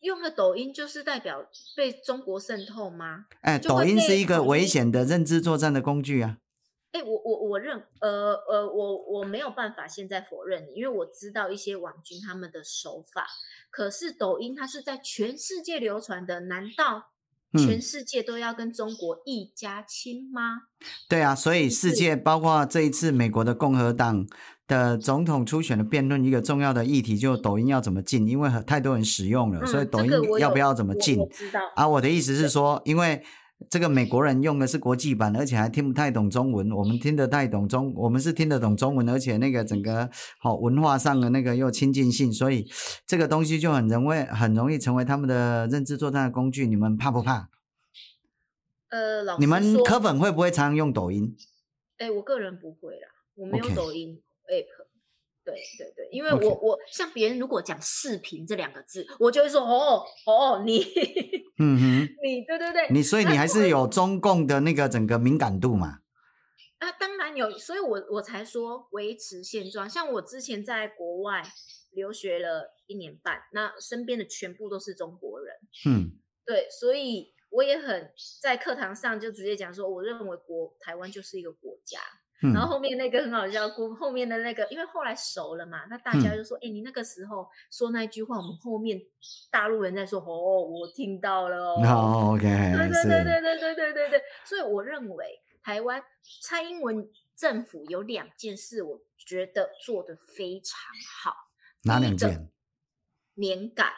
[0.00, 3.26] 用了抖音就是代表被中国渗透吗？
[3.42, 6.38] 哎，抖音是一个危险的认知作战的工具啊。
[6.92, 13.26] 哎，我我我认，呃呃，我我没有办法现在否认你，因为我知道一些网军他们的手法。
[13.70, 17.12] 可是抖音它是在全世界流传的，难道
[17.54, 20.64] 全世界都要跟中国一家亲吗？
[21.08, 24.26] 对啊，所以世界包括这一次美国的共和党
[24.66, 31.18] 的总统初选的辩论，一个重要的议题就是抖音要怎么禁，因为太多人使用了，嗯、所以抖音要不要怎么禁？
[31.74, 33.24] 啊，我的意思是说，因为。
[33.68, 36.70] 这个美国人用的是国际版，而且还听不太懂中文。
[36.72, 42.66] 我们听得太懂中，我们是听得懂中文，而且那个整个好文化上的那个又亲近性，所以
[43.06, 46.66] 这个东西就很容易很容易成为他们的认知作战的工具。
[46.66, 47.48] 你们怕不怕？
[48.88, 51.34] 呃，老，你们科粉会不会常常用抖音？
[51.98, 54.81] 哎，我个人不会啦，我没有抖音 app。
[55.44, 56.60] 对对对，因为我 Okay.
[56.60, 60.84] 我像别人如果讲视频这两个字，我就会说哦哦你，
[61.58, 65.98] 嗯哼，你对对对，你所以你还是有中共的那个整个敏感度嘛？
[66.78, 69.88] 啊，当然有，所以我我才说维持现状。
[69.88, 71.42] 像我之前在国外
[71.90, 75.54] 留学了一年半，那身边的全部都是中国人，
[75.86, 76.12] 嗯，
[76.44, 81.98] 对，所以我也很在课堂上就直接讲说，我认为国台湾就是一个国家。
[82.52, 89.00] 然后后面那个很好笑，后后面的那个，因为后来熟了嘛，那大家就说：“哎、嗯，你那个时候说那句话，我们后面
[89.50, 91.74] 大陆人在说，哦，我听到了哦。
[91.76, 92.42] Oh, OK，
[92.76, 94.22] 对对对对对对对对对。
[94.44, 96.02] 所以我认为台湾
[96.42, 100.78] 蔡英文政府有两件事，我觉得做得非常
[101.22, 101.34] 好。
[101.84, 102.50] 哪两件？
[103.34, 103.92] 年改，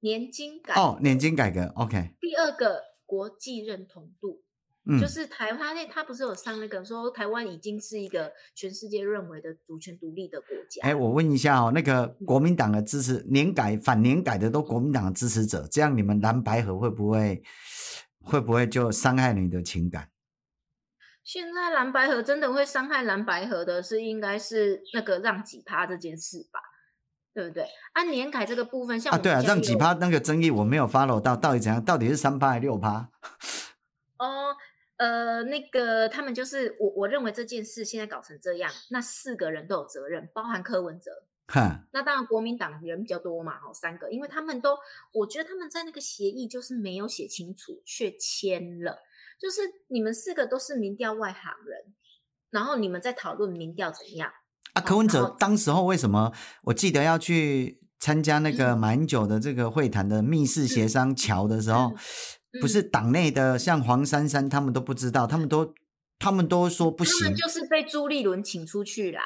[0.00, 0.74] 年金改。
[0.74, 1.72] 哦，年金改革。
[1.76, 2.14] OK。
[2.20, 4.42] 第二个，国际认同度。
[5.00, 10.80] 就是台湾，那他不是有上那个说台湾已经是一个全世界认为的主权独立的国家。
[10.82, 17.42] 哎，我问一下哦，那个国民党的支持年改反年改的都国民党的支持者，这样你们蓝白河会不会
[18.20, 20.08] 会不会就伤害你的情感？
[21.24, 26.60] 现在蓝白河真的会伤害蓝白河的是应该是那个让几趴这件事吧？
[27.34, 27.66] 对不对？
[27.94, 31.84] 按、啊、年改这个部分，像啊，对啊，让几趴那个争议我没有 follow 到，到底怎样？
[31.84, 33.10] 到底是三趴还是六趴？
[34.18, 34.54] 哦。
[34.96, 41.10] 呃，那个他们就是我，我认为这件事现在搞成这样，那四个人都有责任，包含柯文哲。
[41.48, 44.76] 哈，那当然国民党人比较多嘛，好三个，因为他们都，
[45.12, 48.98] 我觉得他们在那个协议就是没有写清楚，却签了，
[49.38, 51.94] 就是你们四个都是民调外行人，
[52.50, 54.32] 然后你们在讨论民调怎样？
[54.72, 56.32] 啊，柯文哲当时候为什么？
[56.64, 61.92] 我记得要去参加那个马英九的这个会谈的密室协商桥的时候。
[62.60, 65.74] 不是党内的，像黄珊珊他们都不知道，他们都
[66.18, 69.22] 他们都说不行，他们就是被朱立伦请出去啦。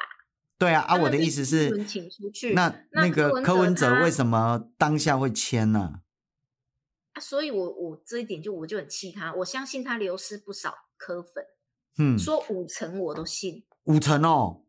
[0.57, 2.53] 对啊，啊，我的意思是，请出去。
[2.53, 6.01] 那那个柯文哲为什么当下会签呢？
[7.13, 11.43] 啊，所以我我这一点就我就很气他，我相信他流失不少柯粉。
[11.97, 14.61] 嗯，说五成我都信，五成哦，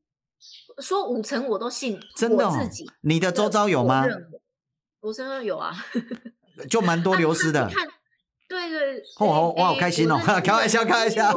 [0.78, 4.04] 说五成我都信，真的，自己你的周遭有吗？
[5.00, 5.72] 我身上有啊，
[6.70, 7.70] 就蛮多流失的。
[8.52, 10.18] 对对，哦，我我好开心哦！
[10.44, 11.34] 开玩笑，开玩笑，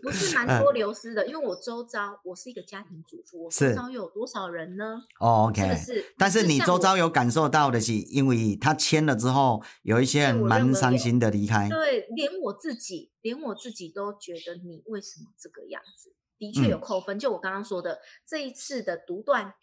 [0.00, 5.02] 不是蛮多流失的，因为我周遭我是一个家庭主妇，我周遭有多少人呢？
[5.18, 11.68] 哦，OK，是，但是你周遭有感受到的是，因为他签了之后，有一些人蛮伤心的离开。
[11.68, 16.14] 对，连我自己，连我自己都觉得你为什么这个样子？
[16.38, 19.54] 的确有扣分，就我刚刚说的这一次的独断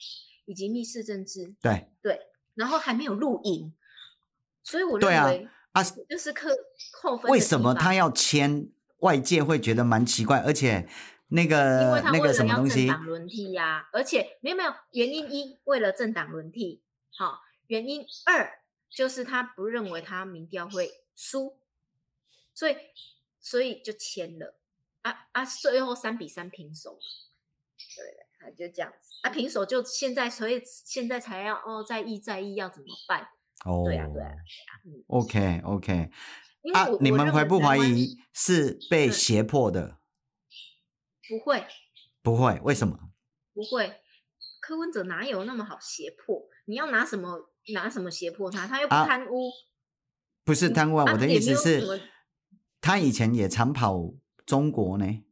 [0.46, 2.20] 以及密室政治，对对，
[2.56, 3.74] 然后还没有录影，
[4.62, 5.48] 所以我认为。
[5.78, 6.50] 啊，就是扣
[6.92, 7.32] 扣分。
[7.32, 8.70] 为什么他要签？
[9.02, 10.90] 外界会觉得蛮奇怪，而且
[11.28, 12.88] 那个那个什么东西？
[12.88, 16.82] 政党轮替呀、啊，而且没有没有原因一，为了政党轮替，
[17.16, 18.60] 好，原因二
[18.90, 21.60] 就是他不认为他民调会输，
[22.56, 22.76] 所以
[23.40, 24.56] 所以就签了
[25.04, 26.98] 啊啊，最后三比三平手，
[27.96, 33.30] 对，就这样子啊，平手就现在，所以现在才要哦，再议再议要怎么办？
[33.66, 34.32] 哦，对啊，对啊
[35.08, 36.12] ，OK OK，
[36.74, 39.98] 啊，你们怀不怀疑是被胁迫的？
[41.28, 41.66] 不会，
[42.22, 42.98] 不会，为什么？
[43.54, 44.00] 不会，
[44.62, 46.48] 柯文哲哪有那么好胁迫？
[46.66, 48.68] 你要拿什么拿什么胁迫他？
[48.68, 49.52] 他又不贪污，
[50.44, 51.12] 不是贪污啊！
[51.12, 52.02] 我的意思是，
[52.80, 54.14] 他以前也常跑
[54.46, 55.24] 中国呢。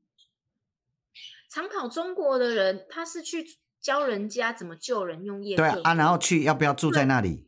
[1.50, 3.46] 常跑中国的人，他是去
[3.80, 5.56] 教人家怎么救人用业。
[5.56, 7.48] 对啊，然后去要不要住在那里？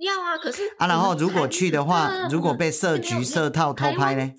[0.00, 4.32] 要啊，可是啊，然后如果去的话，嗯、如果被设局设套偷拍呢？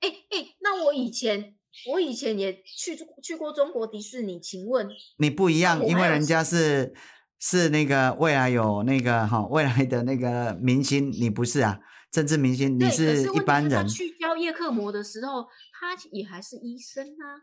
[0.00, 1.54] 哎哎，那我以前
[1.90, 4.88] 我以前也去去过中国迪士尼，请问
[5.18, 6.94] 你不一样，因为人家是
[7.38, 11.78] 是那个未来有那个哈未来的那个明星，你不是啊，
[12.10, 13.86] 政治明星，你是一般人。
[13.88, 17.42] 去教叶克膜的时候，他也还是医生啊。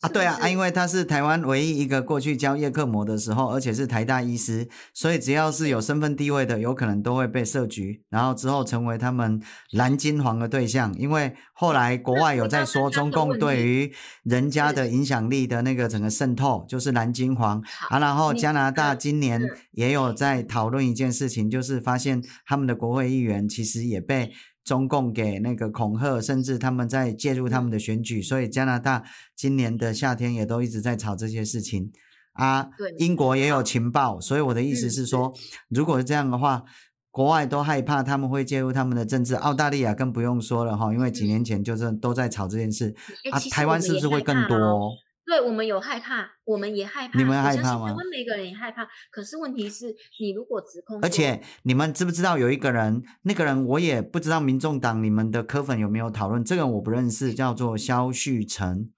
[0.00, 10.94] 啊，对啊，啊，因为他是台湾唯一一个过去教叶克膜的时候，而且是台大医师，所以只要是有身份地位的，有可能都会被设局，然后之后成为他们蓝金黄的对象。
[10.98, 17.98] 因为后来国外有在说，中共对于人家的影响力的那个整个渗透，就是蓝金黄啊。
[17.98, 19.38] 然后加拿大今年
[19.72, 24.32] 也有在讨论一件事情，就是发现他们的国会议员其实也被。
[24.64, 29.02] 中共给那个恐吓，甚至他们在介入他们的选举，所以加拿大
[29.34, 31.90] 今年的夏天也都一直在吵这些事情
[32.32, 32.62] 啊。
[32.76, 35.32] 对，英国也有情报，所以我的意思是说，
[35.68, 36.62] 如果是这样的话，
[37.10, 42.94] 国外都害怕他们会介入他们的政治，澳大利亚更不用说了哈，因为几年前就是都在吵这件事
[43.32, 43.40] 啊。
[43.50, 44.92] 台湾是不是会更多？
[45.30, 47.16] 对，我们有害怕，我们也害怕。
[47.16, 47.86] 你们害怕吗？
[47.86, 48.84] 台湾每个人也害怕。
[49.12, 53.04] 可是问题是，你如果指控，而且你们知不知道有一个人？
[53.22, 56.42] 那个人我也不知道，民众党你们的科粉有没有讨论？
[56.42, 58.90] 这个人我不认识，叫做萧旭岑。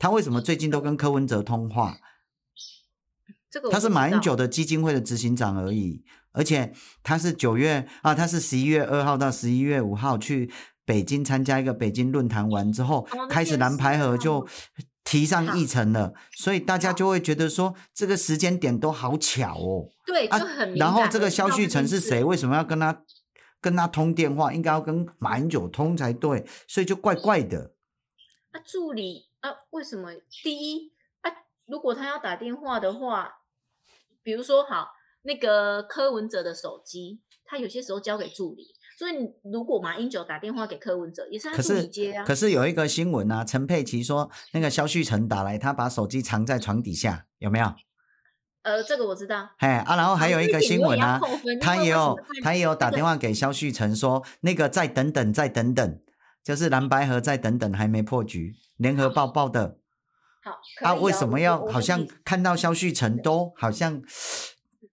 [0.00, 1.96] 他为什么最近都跟柯文哲通话？
[3.48, 6.72] 这个他是马英九的基金会的执行长而已，而且
[7.04, 10.50] 他是九月啊，他是十一月二号到十一月五号去
[10.84, 14.44] 北京参加一个北京论坛完之后，哦、开始蓝白合就。
[15.04, 19.88] 提上议程了，所以大家就会觉得说这个时间点都好巧哦。
[20.06, 20.74] 对，就很、啊。
[20.76, 22.22] 然后这个肖旭晨是谁？
[22.22, 23.04] 为什么要跟他
[23.60, 24.52] 跟他通电话？
[24.52, 27.72] 应该要跟马英九通才对，所以就怪怪的。
[28.52, 30.12] 啊，助理啊，为什么？
[30.42, 31.30] 第一啊，
[31.66, 33.40] 如果他要打电话的话，
[34.22, 38.74] 比如说好那个柯文哲的手机，他有些时候交给助理。
[39.02, 42.22] 所以，如果马英九打电话给柯文哲，也是他助理接啊。
[42.22, 47.74] 可是，可是有一个新闻啊，陈佩琪说，那个萧旭成打来，他把手机藏在床底下，有没有？
[48.62, 49.50] 呃，这个我知道。
[49.58, 51.20] 哎啊，然后还有一个新闻啊，
[51.60, 55.98] 他也有他也有打电话给萧旭成说，那个再等等，再等等，
[56.44, 58.54] 就是蓝白合再等等，还没破局。
[58.76, 59.78] 联合报报的。
[60.44, 60.60] 好。
[60.86, 64.00] 啊，为什么要好像看到萧旭成都好像？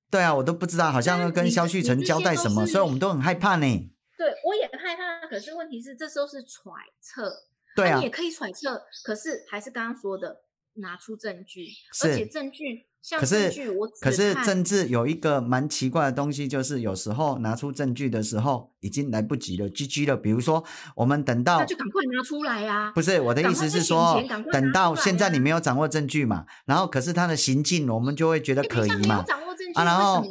[0.09, 3.91] 对啊，我都不知道，好像要跟萧旭成交代什么，所以我们都很害怕呢。
[5.29, 6.71] 可是问题是，这时候是揣
[7.01, 7.31] 测。
[7.75, 10.41] 对啊，你也可以揣测，可是还是刚刚说的，
[10.75, 11.67] 拿出证据，
[12.03, 12.87] 而且证据。
[13.17, 13.49] 可是，
[14.01, 20.17] 可是政治有一个蛮奇怪的东西，就是有时候拿出证据的时候已经来不及了，GG 了。
[20.17, 20.61] 比如说，
[20.97, 22.91] 我们等到那就赶快拿出来呀！
[22.93, 24.21] 不是我的意思是说，
[24.51, 29.23] 等到现在你没有掌握证据嘛，然后可是他的行径，我们就会觉得可疑嘛。
[29.75, 30.23] 啊，然后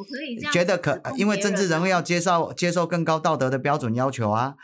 [0.52, 4.54] 觉得可，因为政治人物要接受接受更高道德的标准要求啊。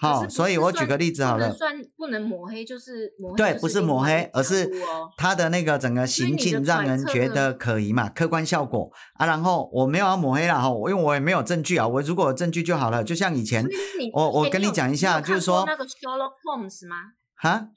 [0.00, 3.36] 好，所以我举个例子好了，不算不能抹黑，就是抹黑。
[3.36, 4.70] 对，不是抹黑，而是
[5.16, 9.24] 他的那个整个行径让人觉得可疑嘛，客观效果啊。
[9.24, 11.88] 然后我没有要抹黑了哈，因为我也没有证据啊。
[11.88, 13.66] 我如果有证据就好了，就像以前，
[14.12, 16.96] 我我跟你讲一下，就是说那个 Sherlock Holmes 吗？
[17.36, 17.68] 哈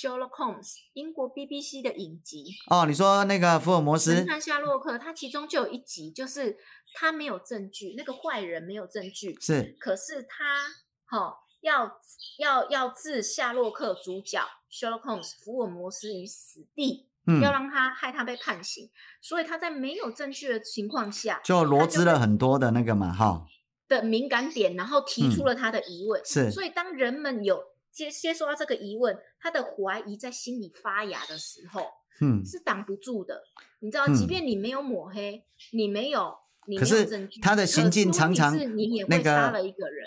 [0.00, 2.54] ，Sherlock Holmes，英国 BBC 的影集。
[2.70, 4.14] 哦，你说那个福尔摩斯？
[4.14, 6.56] 侦探夏洛克，他其中就有一集，就是
[6.94, 10.66] 他没有证据，那个坏人没有证据，是，可是他。
[11.12, 11.98] 哈、哦，要
[12.38, 18.88] 要要置夏洛克主角 Sherlock Holmes 福尔摩斯于死地，嗯，要让他害他被判刑，
[19.20, 23.44] 所以他在没有证据的情况下，就罗织了很多的那个嘛，哈
[23.88, 27.60] 的敏感点，然后提出了他的疑问，嗯、是，所以当人们有
[28.00, 31.82] 接接收到这个疑问，他的怀疑在心里发芽的时候，
[32.20, 33.42] 嗯，是挡不住的，
[33.80, 36.34] 你知道，即便你没有抹黑，嗯、你没有，
[36.66, 40.06] 你没有证据，他的行径常常你也会杀了一个人。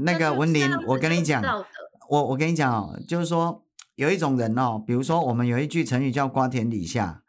[0.00, 1.42] 那个文林，我跟你讲，
[2.08, 7.22] 我我跟你讲哦，就是说有一种人哦，比如说我们有一句成语叫“瓜田李下”，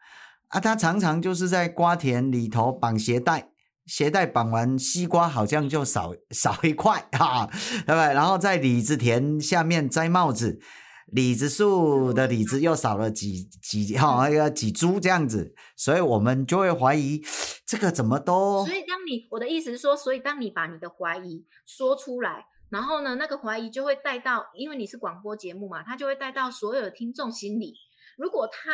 [0.48, 3.50] 啊，他常常就是在瓜田里头绑鞋带，
[3.90, 8.14] 鞋带绑完，西瓜好像就少少一块 哈，对不对？
[8.14, 10.60] 然后在李子田下面摘帽子，
[11.08, 17.20] 李子树的李子又少了几几哈那个几株这样子，所以我们就会怀疑
[17.66, 18.64] 这个怎么都。
[18.64, 22.46] 所以当你我的意思是说，所以当你把你的怀疑说出来。
[22.70, 27.74] 然后呢，那个怀疑就会带到，因为你是广播节目嘛，他就会带到所有的听众心里。
[28.16, 28.70] 如果他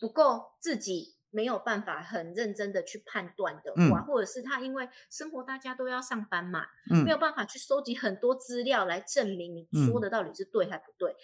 [0.00, 11.16] 不够自己没有办法很认真的去判断的话，嗯、或者是他因为生活大家都要上班嘛，嗯、没有办法去收集很多资料来证明你说的到底是对还不对，嗯、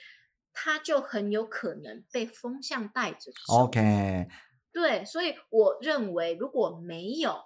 [0.53, 3.55] 他就很有可能被风向带着走。
[3.65, 4.29] OK，
[4.73, 7.37] 对，所以我认为如果没有。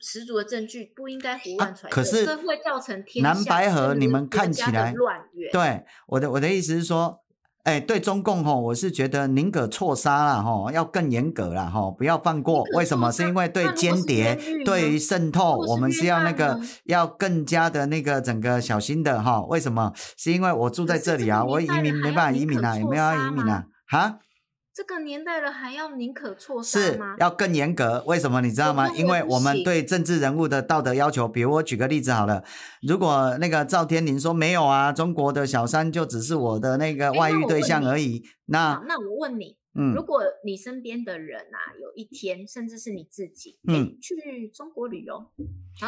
[0.00, 5.28] 十足的证据不应该胡乱揣测，可是这会造成天南白河你们看起来乱。
[5.52, 7.22] 对，我的我的意思是说，
[7.64, 12.62] 哎，对中共吼，我是觉得宁可错杀了吼，要更严格了吼，不要放过。
[12.74, 13.10] 为什么？
[13.10, 19.40] 是因为对间谍、对于渗透，我们是要那个要更加的那个整个小心的哈。
[19.48, 19.94] 为什么？
[20.18, 23.64] 是因为我住在这里啊，我移民没办法移民啊，有没有要移民啊？
[23.86, 24.18] 哈？
[24.74, 27.14] 这个年代了，还要宁可错杀吗？
[27.14, 28.02] 是要更严格？
[28.08, 28.90] 为什么你知道吗？
[28.96, 32.42] 因为我们对政治人物的道德要求，比如我举个例子好了，
[32.82, 39.56] 如果那个赵天林说没有啊，中国的小三就只是我的那个外遇对象而已，那那我问你。
[39.76, 45.24] 嗯，如果你身边的人啊，有一天甚至是你自己，嗯，去中国旅游，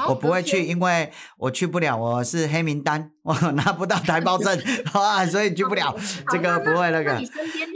[0.09, 4.59] 我不会去，因为我去不了，我是黑名单，我 拿不到台胞证
[4.93, 5.97] 啊，所以去不了。
[6.31, 7.21] 这个不会那个。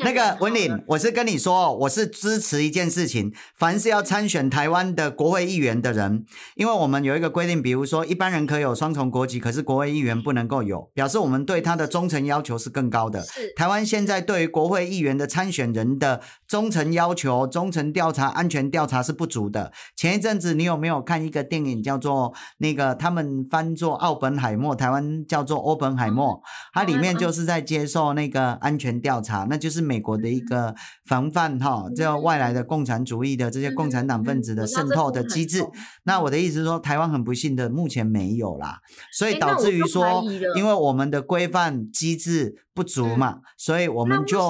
[0.02, 13.22] 那个文岭，我是跟你说，我是支持一件事情，凡是要参选台湾的国会议员的人，因为我们有一个规定，比如说一般人可以有双重国籍，可是国会议员不能够有，表示我们对他的忠诚要求是更高的。
[13.22, 13.52] 是。
[13.54, 19.72] 台湾现在对于国会议员的参选人的忠诚要求、忠诚调查、安全调查是不足的。
[19.94, 26.42] 前一阵子你有没有看一个电影，叫做那个他们翻作奥本海默，台湾叫做欧本海默，
[26.72, 30.74] 它里面就是在接受那个安全调查，那就是美国的一个
[31.04, 35.62] 防范哈，这外来的共产主义的这些共产党分子的渗透的机制。
[36.04, 38.80] 那我的意思是说，台湾很不幸的目前没有啦，
[39.12, 40.24] 所以导致于说，
[40.56, 44.40] 因为我们的规范机制不足嘛，所以我们就。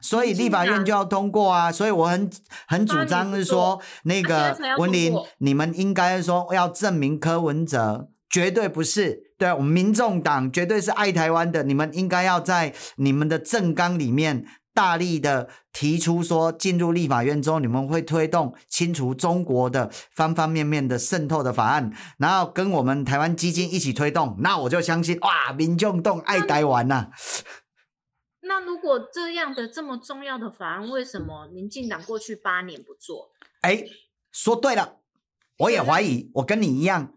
[0.00, 2.30] 所以立法院就要通过啊，所以我很
[2.66, 14.44] 很主张是说，那个文林，你们应该说要证明柯文哲绝对不是，对我们民众党绝对是爱台湾的，你们应该要在你们的政纲里面
[14.74, 27.08] 大力的提出说，进入立法院之后，你们会推动清除中国的方方面面的渗透的法案，然后跟我们台湾基金一起推动，那我就相信哇，民众党爱台湾呐、啊。
[28.48, 33.30] 那如果这样的这么重要的法案，为什么民进党过去八年不做？
[33.60, 33.84] 哎，
[34.32, 34.96] 说对了，
[35.58, 37.14] 我也怀疑，我跟你一样。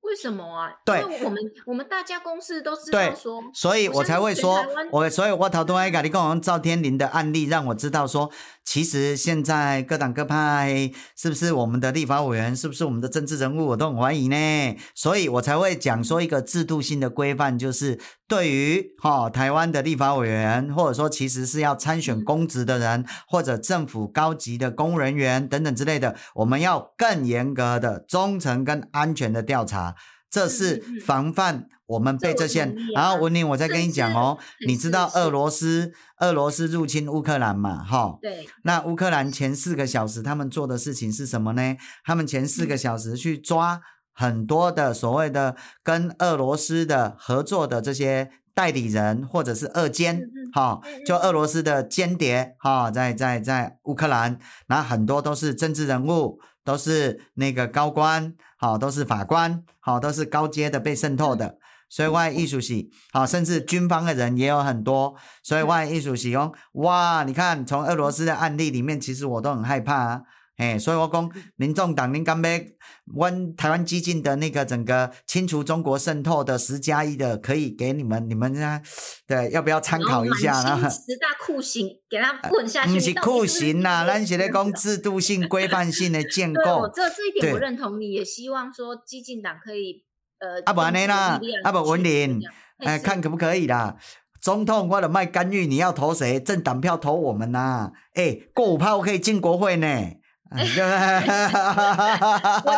[0.00, 0.80] 为什么啊？
[0.84, 8.30] 对，因为我们我们大家公司都知道说，所以我才会说，我所以我头都爱跟你讲赵天林的案例，让我知道说，
[8.64, 14.76] 其实现在各党各派是不是我们的立法委员，是不是我们的政治人物，我都很怀疑呢。
[14.94, 29.94] 所以我才会讲说一个制度性的规范，就是对于哈、哦、台湾的立法委员，或者说其实是要参选公职的人，或者政府高级的公务人员等等之类的，我们要更严格的忠诚跟安全的调查。
[30.30, 37.84] 这是防范我们被这些，然后文玲，我再跟你讲哦，你知道俄罗斯俄罗斯入侵乌克兰嘛？
[37.84, 38.48] 哈，对。
[38.62, 41.76] 那乌克兰前四个小时他们做的事情是什么呢？
[42.04, 43.80] 他们前四个小时去抓
[44.14, 50.22] 很多的所谓的跟俄罗斯的合作的这些代理人或者是俄奸，
[50.54, 58.34] 哈，就俄罗斯的间谍，哈，在在在乌克兰，那很多都是政治人物，都是那个高官。
[58.56, 61.58] 好，都是法官，好，都是高阶的被渗透的，
[61.94, 65.14] 所以外艺术系，好，甚至军方的人也有很多，
[65.44, 70.22] 所以外艺术系哦，哇，你看从俄罗斯的案例里面，其实我都很害怕啊。
[70.56, 72.76] 哎，所以我讲，民众党，您刚被
[73.14, 78.80] 湾台湾激进的那个整个清除中国渗透的十加一的，可以给你们，你们呢？
[79.24, 80.76] 对，要不要参考一下呢？
[80.90, 82.94] 十大酷刑，给他滚下去。
[82.94, 86.90] 不是酷刑呐、啊，咱是咧讲制度性、规范性的建构。
[86.94, 90.04] 这这一点我认同你，也希望说激进党可以
[90.38, 90.62] 呃。
[90.66, 92.40] 阿不安尼啦，阿不文林，
[92.78, 93.96] 哎，看可不可以啦？
[94.40, 96.38] 总统或者卖干预，你要投谁？
[96.38, 97.92] 政党票投我们呐、啊？
[98.14, 99.86] 哎，过五趴我可以进国会呢。
[100.54, 100.58] 我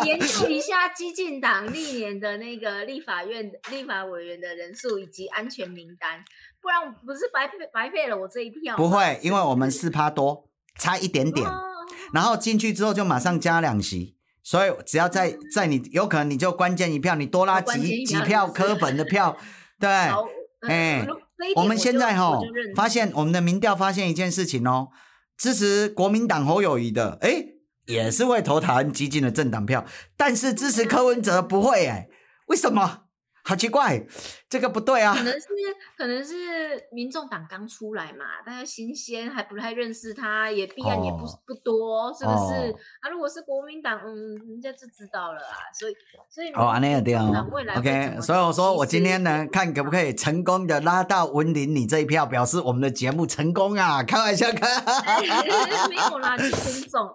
[0.03, 6.25] 研究一下激进党历年的那个立法院立法委员的人数以及安全名单，
[6.59, 8.75] 不然不是白费白费了我这一票。
[8.75, 10.49] 不会，因为我们四趴多，
[10.79, 11.61] 差一点点，哦、
[12.13, 14.16] 然后进去之后就马上加两席，
[14.47, 19.35] 所以只要在在你有可能你就关键一票，你多拉几几票 科本的票，
[19.77, 21.07] 对，哎、嗯，
[21.57, 22.39] 我们现在哈
[22.73, 24.87] 发现我们的民调发现一件事情哦，
[25.37, 27.43] 支持国民党侯友谊的，哎。
[27.87, 29.85] 也是会投台湾激进的政党票，
[30.17, 32.09] 但是支持柯文哲不会哎，
[32.47, 33.03] 为什么？
[33.47, 34.05] 好奇怪，
[34.49, 35.15] 这个不对啊。
[35.15, 35.47] 可能是
[35.97, 36.33] 可能是
[36.91, 42.71] 民众党刚出来嘛，大家新鲜还不太认识他，也必然也不不多，哦、是不是？
[42.71, 45.55] 哦、啊，如果是国民党，嗯，人家就知道了啊。
[45.79, 45.95] 所以
[46.29, 47.47] 所以哦，那样对哦。
[47.77, 54.03] OK，所以我说我今天呢，看可不可以成功的拉到文林你这一票，表示我们的节目成功啊！
[54.03, 54.67] 开玩笑，开。
[55.87, 57.09] 没有啦，你尊重。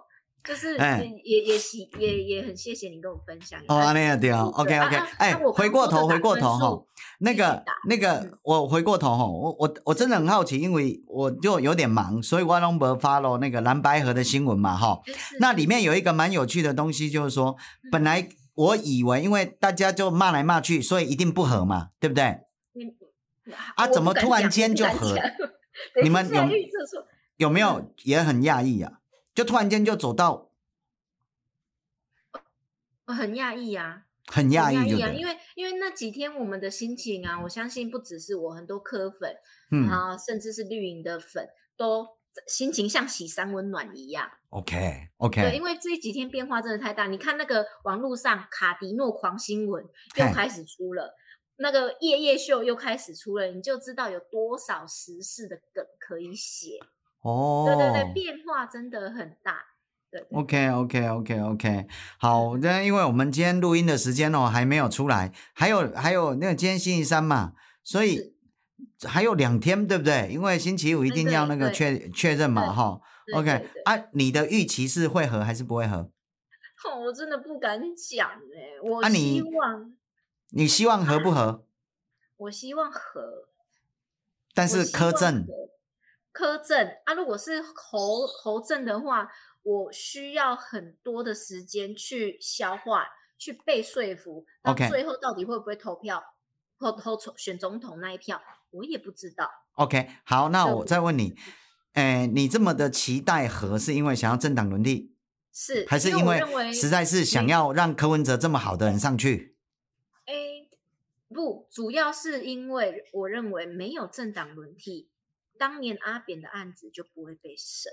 [0.47, 3.59] 就是也也也喜也也很谢谢你跟我分享。
[3.67, 4.97] 哦，那样对哦，OK OK。
[5.17, 6.85] 哎，回过头回过头哈，
[7.19, 14.99] 那个那个我回过头哈，我我我真的很好奇，因为我就有点忙，所以我都没 follow 那个蓝白河的新闻嘛哈。
[15.39, 17.55] 那里面有一个蛮有趣的东西，就是说，
[17.91, 22.23] 本来我以为因为大家就骂来骂去，所以一定不合嘛，对不对？
[23.75, 25.17] 啊，怎么突然间就合？
[26.03, 26.43] 你们有
[27.37, 28.91] 有没有也很讶异啊？
[29.33, 30.51] 就突然间就走到，
[33.05, 39.35] 我很讶异啊，很讶异啊，因为因为那几天我们的心情啊，我相信不只是我，很多科粉，
[39.71, 42.07] 嗯，然后甚至是绿营的粉，都
[42.47, 44.31] 心情像洗三温暖一样。
[44.49, 49.83] OK OK，对，因为这几天变化真的太大，你看那个网络上卡迪诺狂新闻
[50.15, 51.15] 又开始出了。
[51.57, 56.79] 那个夜夜秀又开始出了，你就知道有多少时事的梗可以写
[57.23, 57.65] 哦。
[57.65, 59.57] 对对对，变化真的很大。
[60.11, 61.87] 对，，OK OK OK OK，
[62.19, 67.53] 好，那因为我们今天录音的时间哦还没有出来，还有还有那个今天星期三嘛，
[67.83, 68.35] 所以
[69.07, 70.29] 还有两天，对不对？
[70.31, 73.01] 因为星期五一定要那个确确认嘛，哈。
[73.35, 76.11] OK，啊，你的预期是会合还是不会合？
[76.85, 79.81] 哦，我真的不敢讲哎，我希望。
[79.81, 79.85] 啊
[80.55, 81.41] 你希望合不合？
[81.41, 81.59] 啊、
[82.37, 83.47] 我希望合，
[84.53, 85.47] 但是柯正，
[86.33, 89.31] 柯正啊，如果是侯侯正的话，
[89.61, 93.05] 我需要很多的时间去消化，
[93.37, 94.45] 去被说服。
[94.61, 96.21] 到最后到底会不会投票
[96.79, 99.49] 投投选总统那一票，我也不知道。
[99.75, 101.35] OK，好，那我再问你，
[101.93, 105.15] 哎，你这么的期待和，是因为想要政党轮替，
[105.53, 109.55] 是还是因为实在是想要让柯文哲这么好的人上去？
[111.29, 115.09] 不，主要是因为我认为没有政党轮替，
[115.57, 117.91] 当年阿扁的案子就不会被审，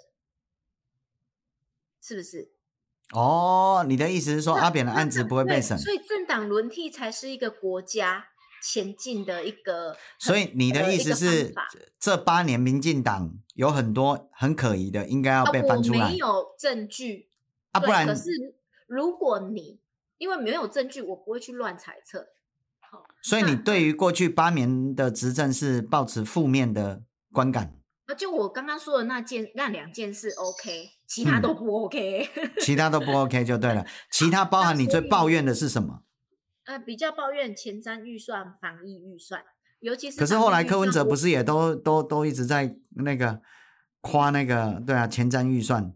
[2.00, 2.52] 是不是？
[3.12, 8.28] 哦，你的意思是说阿扁的案子不会被审，所以政党轮替才是一个国家
[8.62, 9.96] 前进的一个。
[10.18, 11.52] 所以你的意思是，
[11.98, 16.06] 这八年民进党有很多很可疑的，应该要被翻出来。
[16.06, 17.28] 我没有证据
[17.72, 18.54] 啊，不然可是
[18.86, 19.80] 如果你
[20.18, 22.28] 因为没有证据，我不会去乱猜测。
[23.22, 27.02] 所以你对于过去八年的执政是抱持负面的
[27.32, 27.74] 观感？
[28.06, 33.86] 啊，就我刚刚说的那件、那两件事 OK，其他都不 OK，嗯、 其他都不 OK 就对了。
[34.10, 36.02] 其他包含你最抱怨的是什么？
[36.64, 39.42] 呃，比较抱怨前瞻预算、防疫预算，
[39.80, 40.18] 尤其是。
[40.18, 43.40] 可是后来柯文哲不是也都都都一直在那个
[44.00, 45.92] 夸那个对啊前瞻预算？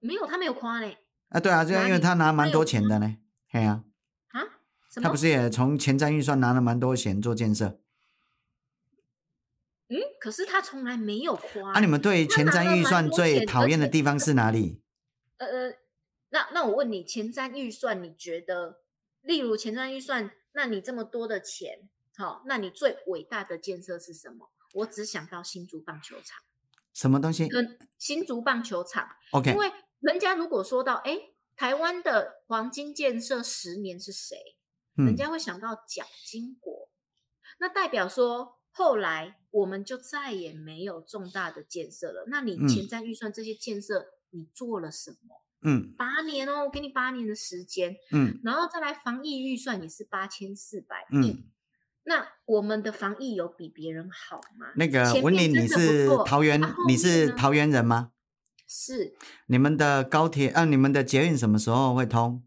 [0.00, 0.92] 没有，他没有夸呢。
[1.30, 3.16] 啊，对啊，就因为他拿蛮多钱的呢，
[3.50, 3.82] 对啊。
[5.02, 7.78] 他不是也从前瞻预算拿了蛮多钱做建设？
[9.88, 11.72] 嗯，可是他从来没有夸。
[11.72, 14.82] 啊，你们对前瞻预算最讨厌的地方是哪里？
[15.38, 15.74] 呃呃，
[16.30, 18.80] 那那我问你，前瞻预算你觉得，
[19.22, 24.50] 例如前瞻预算，那你这么多的钱，好、哦，那你最伟大的建设是什么？
[24.74, 26.42] 我只想到新竹棒球场。
[26.92, 27.48] 什么东西？
[27.48, 29.08] 跟新竹棒球场。
[29.32, 29.70] OK，因为
[30.00, 31.18] 人家如果说到，哎，
[31.54, 34.56] 台湾的黄金建设十年是谁？
[34.94, 36.88] 人家会想到蒋经国，
[37.58, 42.24] 那代表说后来我们就再也没有重大的建设了。
[42.28, 45.42] 那你前瞻预算这些建设，你做了什么？
[45.62, 47.96] 嗯，八年哦，我给你八年的时间。
[48.12, 51.30] 嗯，然后再来防疫预算也是八千四百亿。
[51.30, 51.44] 嗯，
[52.04, 54.66] 那我们的防疫有比别人好吗？
[54.76, 58.12] 那个文林，你是桃园，啊，你是桃园人吗？
[58.68, 59.16] 是。
[59.46, 62.44] 你们的高铁啊，你们的捷运什么时候会通？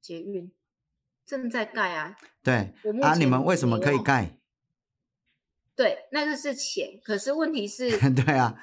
[0.00, 0.52] 捷运。
[1.26, 4.39] 正在盖啊，对啊，你们为什么可以盖？
[5.80, 8.54] 对，那个是钱，可是问题是， 对啊，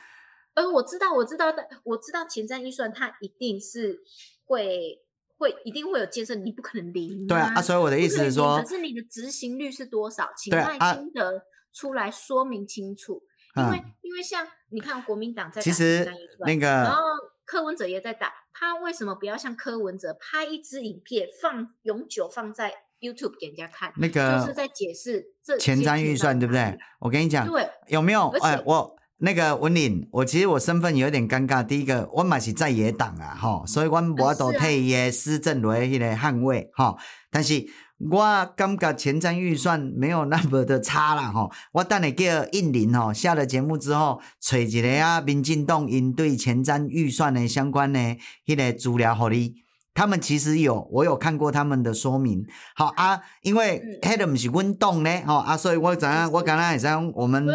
[0.53, 3.99] 呃，我知道，我知道的，我知道前瞻预算它一定是
[4.45, 5.01] 会
[5.39, 7.28] 会一定会有建设，你不可能零啊。
[7.28, 10.30] 对啊，啊，所以我的意思是说，可是你的执行率是多少？
[10.38, 11.41] 请赖清德
[11.74, 13.24] 出来说明清楚，
[13.55, 16.07] 啊、因为因为像你看国民党在其实
[16.41, 17.01] 那个，然后。
[17.47, 23.91] 柯文哲也在打，他为什么不要像柯文哲拍一支影片放永久放在 YouTube 给人家看？
[23.97, 26.77] 那个就是在解释这前瞻预算，对不对？
[26.99, 28.29] 我跟你讲，对，有没有？
[28.41, 31.65] 哎，我那个文林，我其实我身份有点尴尬。
[31.65, 36.97] 第一个，我嘛是在野党啊，吼，所以我无法度替伊的施政来迄个捍卫，吼，
[37.31, 37.65] 但是。
[38.11, 47.99] 我感觉前瞻预算没有那么的差啦吼，我等下叫印林吼下了节目之后，找一个啊，民进党应对前瞻预算的相关的
[48.45, 49.55] 迄个资料给你。
[49.97, 52.45] 他们其实有，我有看过他们的说明。
[52.75, 57.47] 好啊，因为迄个不是温动呢，吼啊，所以我怎样，我刚刚也在我们，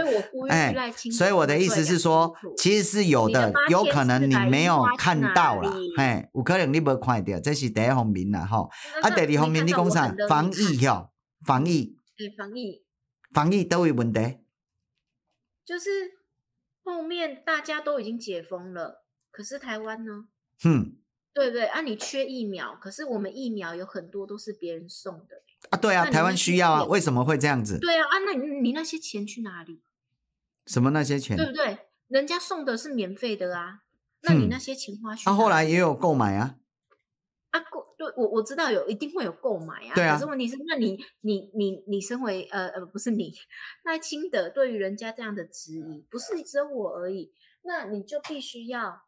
[0.51, 0.75] 哎，
[1.17, 8.69] 所以我的意思是说，其实是有的，有可能你没有看到啦，嘿，有可能你没看到，这是第一方面啦，吼。
[9.03, 10.13] 啊，第二方面你讲啥？
[10.29, 11.13] 防疫哟，
[11.47, 11.97] 防疫，
[12.37, 12.83] 防疫，
[13.33, 14.39] 防疫都有问题，
[15.65, 15.91] 就是
[16.83, 20.25] 后面大家都已经解封了，可是台湾呢？
[20.65, 20.97] 嗯。
[21.35, 25.79] 对对啊，你缺疫苗，可是我们疫苗有很多都是别人送的啊。
[25.79, 27.79] 对啊，台湾需要啊，为什么会这样子？
[27.79, 29.81] 对啊，啊，那你你那些钱去哪里？
[30.67, 31.37] 什么那些钱？
[31.37, 31.79] 对不对？
[32.09, 33.81] 人家送的是免费的啊，
[34.25, 35.25] 那你那些钱花去？
[35.25, 36.57] 他、嗯啊、后来也有购买啊。
[37.51, 39.95] 啊，购对我我知道有一定会有购买啊。
[39.95, 40.15] 对啊。
[40.15, 43.33] 可是问题是，那你你你你身为呃呃不是你
[43.87, 49.03] 那清德对于人家这样的质疑，不是只有我而已，那你就必须要。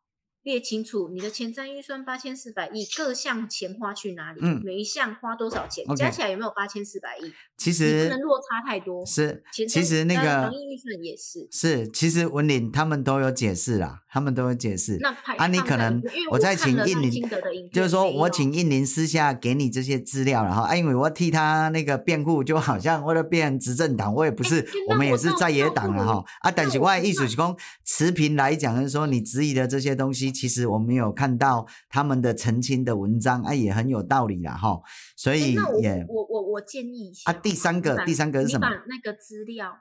[0.45, 4.41] 列清楚你的前瞻预算八千四百亿，各项钱花去哪里？
[4.43, 5.97] 嗯，每一项花多少钱？Okay.
[5.97, 7.33] 加起来有没有八千四百亿？
[7.57, 9.05] 其实不能落差太多。
[9.07, 11.49] 是，其实那个防疫预算也是。
[11.51, 14.99] 是，其实文林他们都有解释啦，他们都有解释。
[15.01, 17.27] 那啊，你可能我再请印林，
[17.73, 26.23] 就是说我请印林私下给你这些资料，然后啊，因为我替他那个辩护，就好像为了变执政党，我也不是，欸、我们也是在野党了哈。
[26.41, 30.34] 啊，但是我的意思是说，持平来讲，就是说你质疑的这些东西。
[30.35, 34.83] 其实我们有看到他们的澄清的文章，啊，也很有道理啦哈，
[35.17, 38.69] 所以也我我我建议一下啊，第三个第三个是什么？
[38.69, 39.73] 你把那个资料，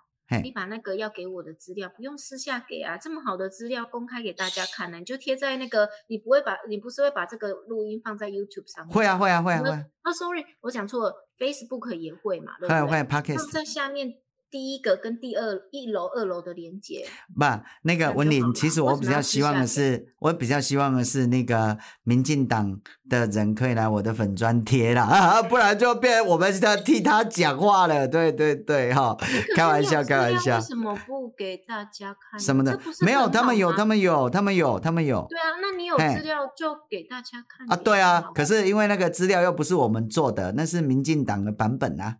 [0.44, 8.96] 你把那个要给我的资料，不用私下给啊，这么好的资料公开给大家看呢，你就贴在那个，你不会把你不是会把这个录音放在 YouTube 上面？
[8.96, 9.86] 会啊会啊会啊会啊。
[10.04, 12.82] 啊，sorry，我讲错了，Facebook 也会嘛，对不对？
[12.82, 14.14] 会会放在下面。
[14.54, 17.44] 第一个跟第二一楼、二楼的连接，不，
[17.82, 22.80] 那个文林，其实我比较希望的是，我比较希望的是那个民进党
[23.10, 28.08] 的人可以来我的粉专贴啦啊， 不然就变我们是在替他讲话了。
[28.08, 29.18] 对对对，哈，
[29.56, 30.58] 开玩笑，开玩笑。
[30.58, 32.40] 为什么不给大家看？
[32.40, 32.80] 什么的？
[33.02, 35.26] 没有，他们有，他们有，他们有，他们有。
[35.32, 37.76] 对啊，那你有资料就给大家看啊。
[37.76, 42.18] 对啊，可是因为那个资料又不是我们做的，那是民进党的版本啊。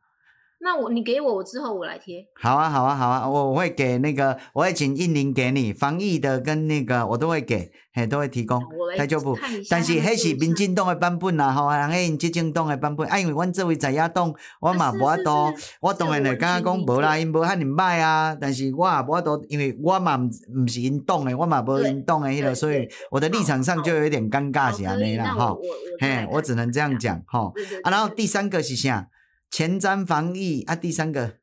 [0.64, 2.26] 那我你给我，我之后我来贴。
[2.36, 8.64] 好啊，好啊，好啊，我我会给那个，我会请印宁给你防疫的跟那个，我都会给，嘿，都会提供。
[8.98, 9.38] 台就不，
[9.70, 25.60] 但是那是民进党的版本啦，吼，人家用执政党的版本，啊，因为阮这位在野党，我嘛无法度，我当然会刚刚讲无啦，因无遐尔歹啊，但是我也无法度，因为我嘛唔唔是因党的，我嘛无因党的迄个，所以我的立场上就有点尴尬是安尼啦，吼，
[26.00, 27.54] 嘿，我只能这样讲，吼，
[27.84, 29.10] 啊，然后第三个是啥？
[29.54, 31.38] 前瞻防疫啊，第三个，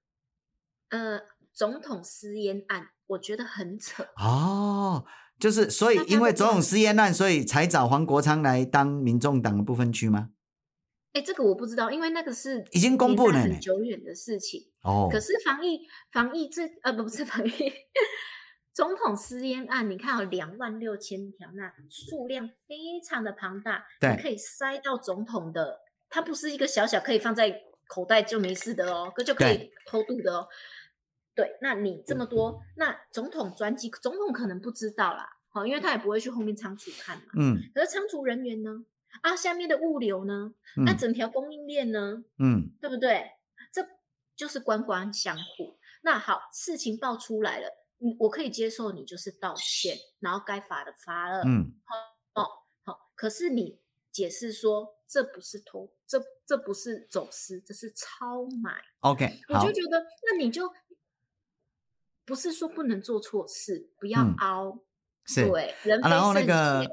[0.88, 1.20] 呃，
[1.52, 5.04] 总统私烟案，我觉得很扯哦，
[5.38, 10.30] 就是所以因为总统私烟案，所以才找黄国昌来当民众党的不分区吗？
[11.12, 15.08] 哎，这个我不知道，因为那个是已经公布了，很久远的事情哦。
[15.08, 15.78] 可是防疫
[16.10, 17.50] 防疫这呃不不是防疫，
[18.74, 27.69] 总统私烟案，你看有两万六千条，那数量非常的庞大，对，可以塞到总统的，它不是一个小小可以放在。
[27.90, 30.46] 口袋就没事的哦，可就可以偷渡的哦。
[31.34, 37.24] 对，那你这么多，那总统专机，总统可能不知道啦，好，因为他也不会去后面仓储看嘛。
[37.36, 37.58] 嗯。
[37.74, 38.84] 可是仓储人员呢？
[39.22, 40.54] 啊，下面的物流呢？
[40.86, 42.22] 那、整条供应链呢？
[42.38, 43.28] 嗯，对不对？
[43.72, 43.84] 这
[44.36, 45.76] 就是官官相护。
[46.02, 47.68] 那好，事情爆出来了，
[48.20, 51.42] 我可以接受你就是道歉，然后该罚的罚了。
[51.44, 51.72] 嗯。
[52.34, 53.80] 好，好，可是你
[54.12, 54.94] 解释说。
[55.12, 58.72] 这不是偷，这这不是走私，这是超买。
[59.02, 60.68] OK，我就觉得，那你就
[62.24, 64.70] 不是说不能做错事，不要凹。
[64.70, 64.80] 嗯、
[65.26, 65.76] 是，对。
[65.84, 66.84] 人、啊、然后那个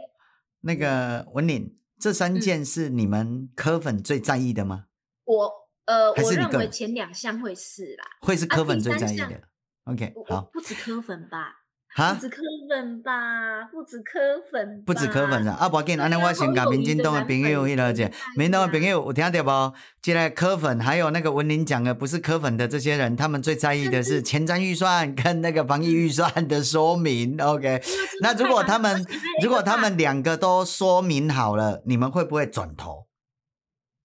[0.62, 4.86] 那个文岭，这三件是你们柯粉最在意的吗？
[5.24, 5.52] 我
[5.86, 9.26] 呃，我认为前两项会是啦，会是柯粉最在意的。
[9.26, 9.42] 啊、
[9.86, 11.66] OK，好，不止柯粉吧。
[11.96, 15.58] 不止柯粉吧，不止柯粉，不止柯粉啊！
[15.62, 18.04] 啊，不要紧，安尼我先甲民进党的朋友迄个者，
[18.36, 19.76] 民进党的朋友有听到不？
[20.02, 27.42] 进来柯粉，还有那个文林讲的不是柯粉的这些人，他们最在意的是前瞻预算跟那个防疫预算的说明。
[27.42, 27.82] OK，
[28.22, 29.04] 那如果他们
[29.42, 33.08] 如果他们两个都说明好了，你们会不会转头？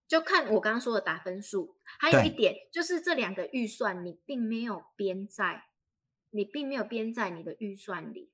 [0.09, 1.77] 就看我刚刚说的打分数。
[2.01, 5.65] 还有一点就是这两个预算你并没有编在。
[6.35, 8.31] 你并没有编在你的预算里，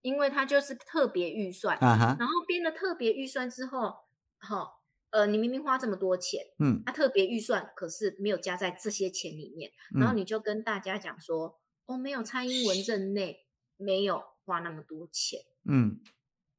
[0.00, 1.76] 因为它就是特别预算。
[1.78, 2.18] Uh -huh.
[2.18, 3.92] 然后编了特别预算之后，
[4.38, 4.80] 好，
[5.10, 13.44] 呃，你明明花这么多钱，嗯，它特别预算可是没有加在这些钱里面，然后你就跟大家讲说，嗯、哦，没有蔡英文任内
[13.76, 16.00] 没有花那么多钱，嗯，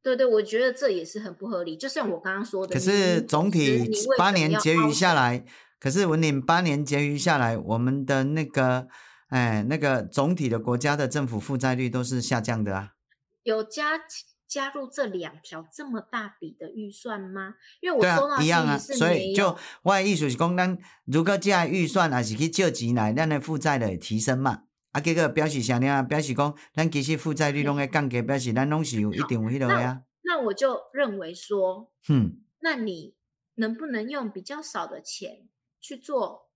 [0.02, 1.78] 对对，我觉得这也是很不合理。
[1.78, 5.46] 就像我刚刚说的，可是总体八年结余下来，
[5.80, 8.90] 可是文林八年结余下来，我们的那个。
[9.34, 12.94] 哎，那个总体的国家的政府负债率都是下降的啊。
[13.42, 14.00] 有加
[14.48, 17.56] 加入这两条这么大笔的预算吗？
[17.82, 24.66] 因为我收到的是一样啊，所以就我的意思是讲，咱如果这预算还是去借钱来，咱的负债的提升嘛。
[24.92, 26.04] 啊，结果表示啥呢？
[26.04, 30.04] 表示讲，咱其实负债率拢会降低，表示咱拢是有一定有迄个呀。
[30.22, 33.16] 那我就认为说，嗯，那你
[33.56, 35.50] 能不能用比较少的钱
[35.82, 36.52] 去做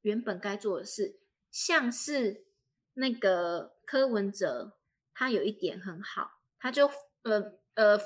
[0.00, 1.18] 原本该做的事？
[1.52, 2.46] 像是
[2.94, 4.78] 那个柯文哲
[5.14, 6.88] 他有一点很好，他就
[7.22, 8.00] 呃呃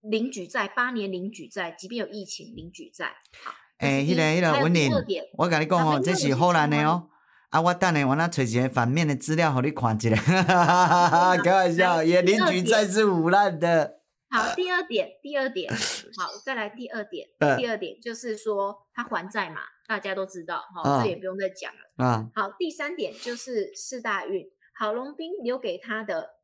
[0.00, 3.16] 零举债，八年零举债，即便有疫情零举债。
[3.42, 4.90] 好，哎，那个迄个文玲，
[5.36, 7.10] 我跟你讲哦，这是好难的哦。
[7.50, 10.14] 啊，我等下我那找一个反面的资料，给你看一下。
[11.42, 13.95] 开玩笑，也零举债是腐烂的。
[14.28, 15.72] 好，第二点，第二点，
[16.18, 22.04] 好，再来第二点，第二点就是说他还债嘛，大家都知道，哈，这也不用再讲了。
[22.04, 26.36] 啊，好，第三点就是四大运，郝龙斌留给他的，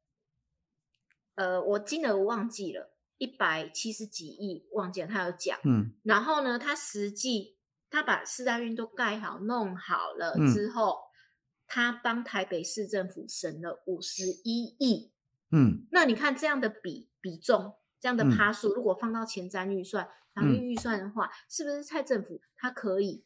[1.35, 5.59] 呃，我金额我忘记了，一百七十几亿，忘记了，他有讲。
[5.65, 7.59] 嗯，然后呢，他实际
[7.91, 11.01] 他把四大运都盖好弄好了之后，
[11.67, 15.13] 他帮台北市政府省了五十一亿。
[15.51, 23.25] 嗯，那你看这样的比比重，这样的趴数，如果放到前瞻预算、防疫预算的话，是不是蔡政府他可以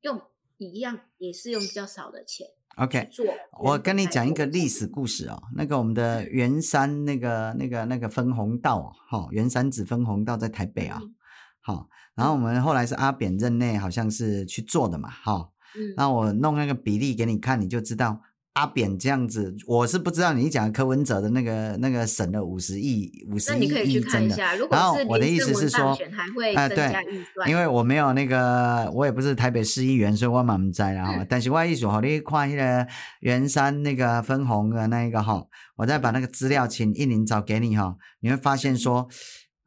[0.00, 0.20] 用
[0.58, 3.24] 一样，也是用比较少的钱？OK，做。
[3.60, 11.00] 我跟你讲一个历史故事哦，那个我们的圆山那个那个那个分红道，哈，圆山子分红道在台北啊，
[11.60, 18.22] 好，然后我们后来是阿扁任内，好像是去做的嘛，哈，嗯，那我弄那个比例给你看，你就知道。
[18.60, 24.36] 阿扁这样子，我是不知道你讲柯文哲的那个那个省了五十亿五十亿，亿真的。
[24.70, 25.96] 然后我的意思是说，
[26.68, 26.94] 对，
[27.48, 31.16] 因为我没有那个，我也不是台北市议员，所以我蛮不知道哈。
[31.16, 32.86] 嗯、但是我意思哈，你看那个
[33.20, 35.42] 圆山那个分红的那一个哈，
[35.76, 39.08] 我再把那个资料请一林找给你哈，你会发现说。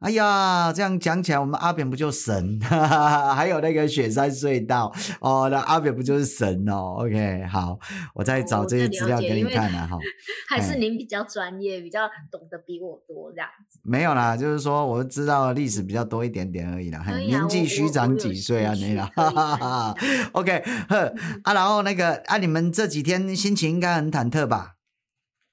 [0.04, 2.58] 哎呀，这样讲起来，我们阿扁不就神？
[2.60, 7.78] 哈哈哈，还有那个雪山隧道哦，那阿扁不就是神哦？OK，好，
[8.14, 9.96] 我再找这些资料给你看了哈。
[10.46, 12.00] 还是您比较专业，比较
[12.30, 13.80] 懂得比我多这样子。
[13.82, 17.02] 没有啦，就是说我知道历史比较多一点点而已啦。
[17.16, 18.74] 年纪虚长几岁啊？
[18.74, 19.94] 你啦，哈哈哈。
[20.32, 24.74] OK，呵啊，然后那个啊，你们这几天心情应该很忐忑吧？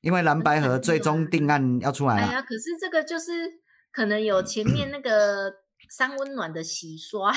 [0.01, 2.27] 因为蓝白河最终定案要出来了。
[2.27, 3.61] 哎呀，可是这个就是。
[3.91, 5.53] 可能有前面那个
[5.89, 7.33] 三温暖的洗刷，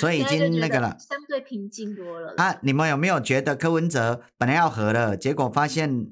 [0.00, 2.34] 所以已经那个了，相对平静多了。
[2.38, 6.10] 啊，你们有没有觉得柯文哲本来要和了，结果发现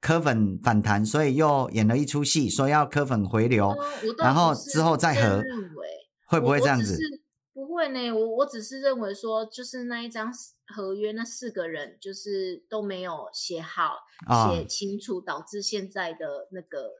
[0.00, 5.42] 柯粉反弹，所以又演了一出戏，说要柯粉回流，嗯、然后之后再和，
[6.26, 6.96] 会不会这样子？
[7.52, 10.32] 不会呢，我我只是认为说，就是那一张
[10.68, 13.96] 合约，那四个人就是都没有写好、
[14.52, 16.90] 写清楚，哦、导致现在的那个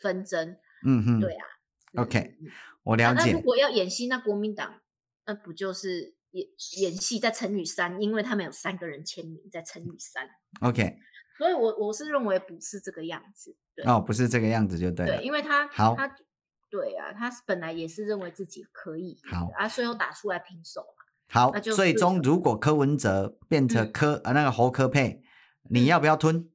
[0.00, 0.56] 纷争。
[0.84, 1.44] 嗯哼，对啊
[1.96, 2.36] ，OK，
[2.82, 3.32] 我了解。
[3.32, 4.80] 那如果要演戏，那国民党
[5.26, 6.46] 那不就是演
[6.78, 8.00] 演戏在乘以三？
[8.00, 10.28] 因为他们有三个人签名在乘以三。
[10.60, 10.98] OK，
[11.38, 13.56] 所以我我是认为不是这个样子。
[13.84, 15.16] 哦，不是这个样子就对了。
[15.16, 16.14] 对，因为他好，他
[16.70, 19.18] 对啊，他本来也是认为自己可以。
[19.30, 21.04] 好啊，最后打出来平手嘛。
[21.32, 25.22] 好，最终如果柯文哲变成柯啊那个侯柯佩，
[25.70, 26.50] 你要不要吞？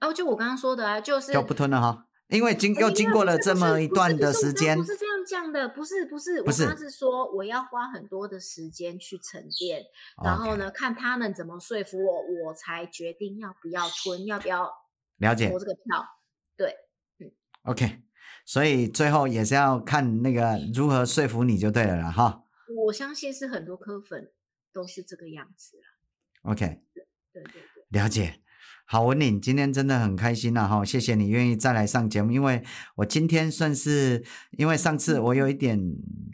[0.00, 2.06] 哦，就我刚刚说的啊，就是就不吞了哈。
[2.32, 9.84] 因为经又经过了这么一段的时间，不是这样讲的，不是不是，不是，我刚是说我要花很多的时间去沉淀，
[10.24, 14.66] 然后呢，看他们怎么说服我，我才决定要不要吞，要不要
[15.18, 15.82] 了解投这个票。
[16.56, 16.74] 对，
[17.18, 17.30] 嗯
[17.64, 18.02] ，OK，
[18.46, 22.44] 所以最后也是要看那个如何说服你就对了啦哈。
[22.86, 24.32] 我相信是很多科粉
[24.72, 26.50] 都是这个样子了。
[26.50, 28.40] OK，对对对对，了解。
[28.84, 32.62] 好，文岭，今天真的很开心了哈，谢谢你愿意再来上节目，因为
[32.96, 34.22] 我今天算是
[34.58, 35.80] 因为上次我有一点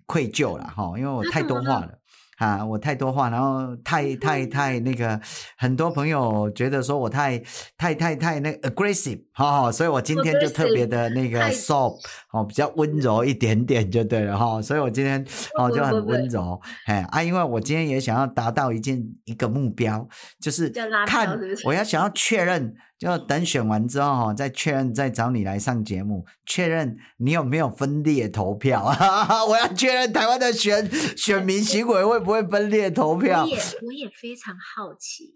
[0.07, 1.98] 愧疚了哈，因为我太多话了。
[2.39, 5.21] 啊，我太多话，然后太太 太那个，
[5.57, 7.43] 很多朋友觉得说我太
[7.77, 12.01] 太太太那 aggressive 哈、哦，所以我今天就特别的那个 soft
[12.33, 15.25] 哦，比较温柔一点点就对了哈、哦，所以我今天
[15.59, 20.09] 哦就很温柔，哎啊，因为我今天也想要达到一件一个目标，
[20.41, 20.73] 就是
[21.07, 22.75] 看我要想要确认。
[22.99, 29.45] 就等选完之后哈，再确认，再找你来上节目，确认你有没有分裂投票啊？
[29.47, 33.45] 我要确认台湾的选选民行为会不会分裂投票？
[33.45, 35.33] 我也我也非常好奇，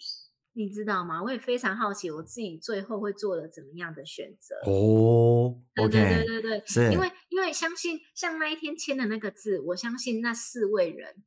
[0.55, 1.23] 你知道吗？
[1.23, 4.57] 我也非常好奇，我自己最后会做了怎么样的选择？
[4.69, 11.23] 哦对对对对对，是因为因为相信像那一天签的那个字，我相信那四位人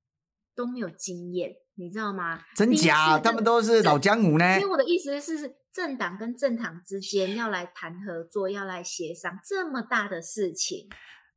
[0.53, 1.55] 都没有经验。
[1.77, 2.39] 你知道吗？
[2.55, 3.19] 真假？
[3.19, 4.55] 他们都是老江湖呢。
[4.55, 10.87] 因为我的意思是，政党跟政党之间要来谈合作，要来协商这么大的事情。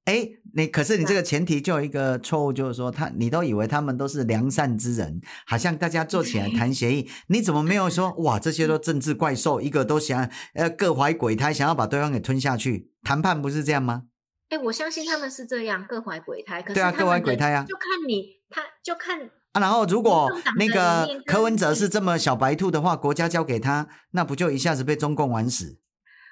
[0.05, 8.39] 哎，你可是你这个前提就有一个错误，就是说他你都以为他们都是良善之人，好像大家坐起来 谈协议，你怎么没有说哇？
[8.39, 12.93] 这些都政治怪兽，一个都想呃各怀鬼胎，想要把对方给吞下去。
[13.03, 14.05] 谈判不是这样吗？
[14.51, 16.63] 哎，我相信他们是这样各怀鬼胎。
[16.63, 19.29] 可是对啊，各怀鬼胎啊，就看你，他就看。
[19.53, 25.79] 啊，然后如果那个柯文哲是这么小白兔的话，国家交给他，那不就一下子被中共玩死？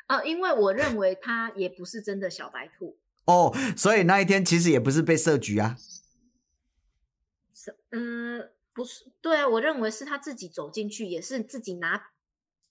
[0.06, 5.76] 呃，因为我认为他也不是真的小白兔哦，所以那一天其实也不是被设局啊。
[7.52, 12.10] 是，嗯，不是，对啊，我认为是他自己走进去，也是自己拿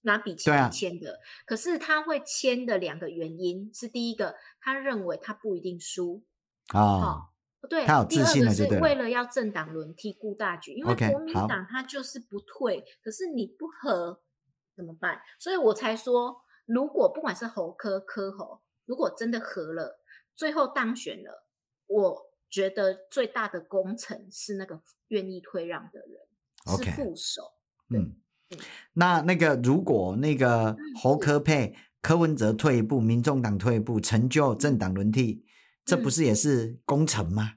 [0.03, 1.11] 拿笔签签的。
[1.11, 6.23] 啊、可是他会签的两个原因是：第一个，他认为他不一定输
[6.73, 6.79] 哦。
[6.79, 7.25] 哦
[7.67, 8.69] 对，他有自信了就对了。
[8.69, 14.19] 第二个是为了要政党轮替顾大局，因为国民党他就是不退，okay, 可是你不和
[14.75, 15.19] 怎么办？
[15.39, 16.35] 所以我才说，
[16.65, 20.01] 如果不管是侯科科侯，如果真的和了，
[20.35, 21.47] 最后当选了，
[21.87, 26.19] 我觉得最大的功臣是那个愿意退让的人
[26.65, 27.41] ，okay, 是副手。
[27.89, 28.15] 嗯，
[28.49, 28.59] 嗯
[28.93, 35.44] 那那个如果那个侯科配柯文哲退一步，民众党退一步，成就政党轮替。
[35.85, 37.53] 这不是也是工程吗？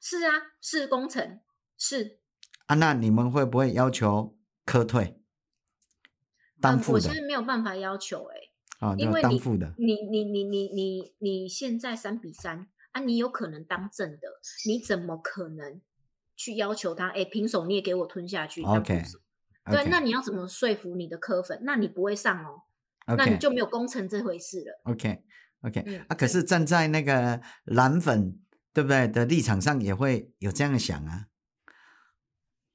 [0.00, 1.40] 是啊，是工程，
[1.78, 2.18] 是
[2.66, 2.74] 啊。
[2.74, 5.20] 那你们会不会要求科退？
[6.60, 15.80] 当副的，嗯、我其实没有办法要求哎、欸，啊、哦，因为当副的，你你你你你你你现在三比三啊，你有可能当正的，你怎么可能
[16.34, 17.08] 去要求他？
[17.10, 19.02] 哎，平手你也给我吞下去？OK，
[19.70, 21.60] 对，那你要怎么说服你的科粉？
[21.62, 22.62] 那你不会上哦.
[23.16, 24.80] 那你就没有工程这回事了。
[24.84, 25.24] OK。
[25.62, 28.38] OK，、嗯、啊，可是站在那个蓝粉
[28.72, 31.26] 对不对的立场上，也会有这样想啊。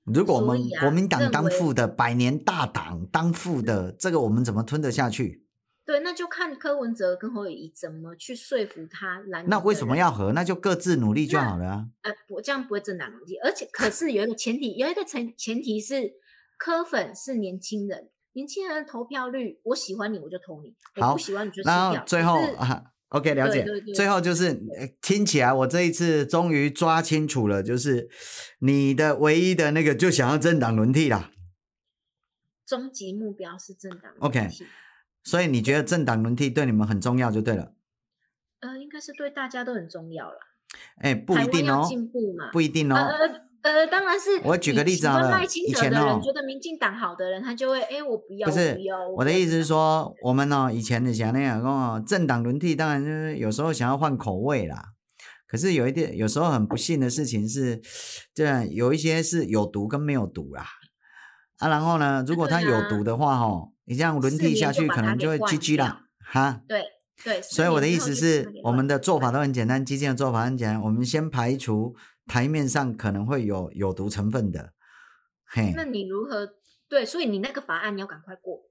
[0.04, 5.44] 如果我们国民党当副的、啊、百年大党当副的，这个我们怎么吞得下去？
[5.84, 9.48] 对，那就看柯文哲跟侯友谊怎么去说服他蓝。
[9.48, 10.32] 那为什么要和？
[10.34, 11.88] 那就各自努力就好了啊。
[12.02, 16.14] 呃，我这样不会政党轮替，而且可 是有一个前提，有一个前前提是
[16.58, 18.10] 柯粉是年轻人。
[18.36, 21.64] 年轻人的投票率，我喜欢你我就投你，好，我不喜欢你就。
[21.64, 23.64] 然后最后啊，OK，了解。
[23.64, 24.62] 对对对，最后就是
[25.02, 28.10] 听起来，我这一次终于抓清楚了，就是
[28.60, 31.32] 你的唯一的那个就想要政党轮替啦。
[32.66, 34.40] 终极目标是政党轮替。
[34.40, 34.50] OK，
[35.24, 37.74] 所以你觉得政党轮替对你们很重要就对了。
[38.60, 40.38] 呃，应该是对大家都很重要了。
[40.98, 42.96] 哎，不一定哦，进步嘛，不一定哦。
[42.96, 44.40] 呃呃，当然是。
[44.44, 48.78] 我举个例子好了，以前哦，觉得民进党好的人，他就会，哎，我不要，不是，
[49.18, 54.92] 我，的意思是说，我们呢，以前的想那样哦，政党轮替，当然就是有时候想要换口味啦。
[55.48, 57.82] 可是有一点，有时候很不幸的事情是，
[58.34, 60.66] 这样有一些是有毒跟没有毒啦。
[61.58, 66.62] 啊，然后呢，如果他有毒的话，哈，你这样轮替下去，可能就会 GG 了，哈。
[66.68, 66.84] 对
[67.24, 67.42] 对。
[67.42, 71.96] 所以我的意思是，我们的做法都很简单，基金的做法很简单，我们先排除。
[72.28, 74.72] 台面上可能会有有毒成分的，
[75.46, 76.50] 嘿，那你如何
[76.90, 77.06] 对？
[77.06, 78.62] 所以你那个法案你要赶快过。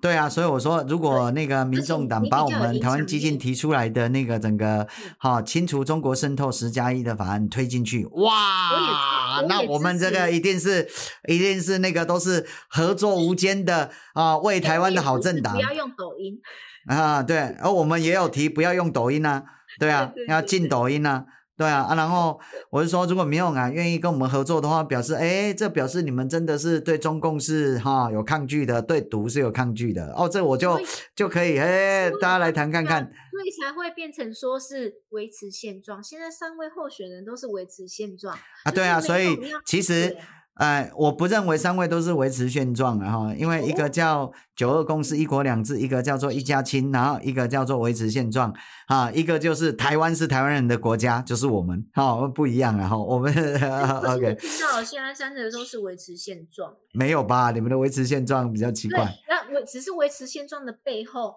[0.00, 4.88] 对啊，所以我说，如果那个民众党把我们台湾基进提出来的那个整个
[5.18, 10.88] 好、哦、清除中国渗透十加一的法案推进去，哇，那我们这个一定是
[11.28, 15.54] 一定是那个都是合作无间的啊，为台湾的好政党。
[15.54, 16.40] 不要用抖音
[16.88, 19.44] 啊，对，而我们也有提不要用抖音啊，
[19.78, 21.26] 对啊，要禁抖音啊。
[21.54, 30.80] 对啊，啊，然后我是说，如果民众党愿意跟我们合作的话，表示，哎，这表示你们真的是对中共是哈有抗拒的，对毒是有抗拒的，哦，这我就
[31.14, 36.02] 就可以，哎，大家来谈看看，所以才会变成说是维持现状。
[36.02, 40.16] 现在三位候选人都是维持现状啊，对啊，所以其实。
[40.54, 48.54] 哎，我不认为三位都是维持现状的哈，因为一个叫九二共识、一国两制，一个叫做一家亲，然后一个叫做维持现状
[48.86, 53.32] 啊，一个就是台湾是台湾人的国家，就是我们，哈，不一样啊哈，我们
[54.06, 54.34] OK。
[54.34, 57.50] 听到现在三个都是维持现状，没有吧？
[57.50, 59.10] 你们的维持现状比较奇怪。
[59.28, 61.36] 那维只是维持现状的背后，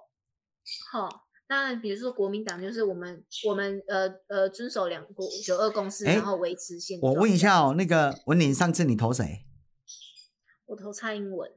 [0.92, 1.25] 好。
[1.48, 7.14] 那比如说国民党就是我们我们呃呃遵守两国九二共识，然后维持现状。
[7.14, 9.46] 我问一下哦，那个文林，上次你投谁？
[10.66, 11.52] 我投蔡英文。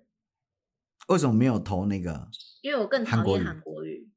[1.09, 2.29] 为什么没有投那个？
[2.61, 4.11] 因为我更讨厌韩国瑜。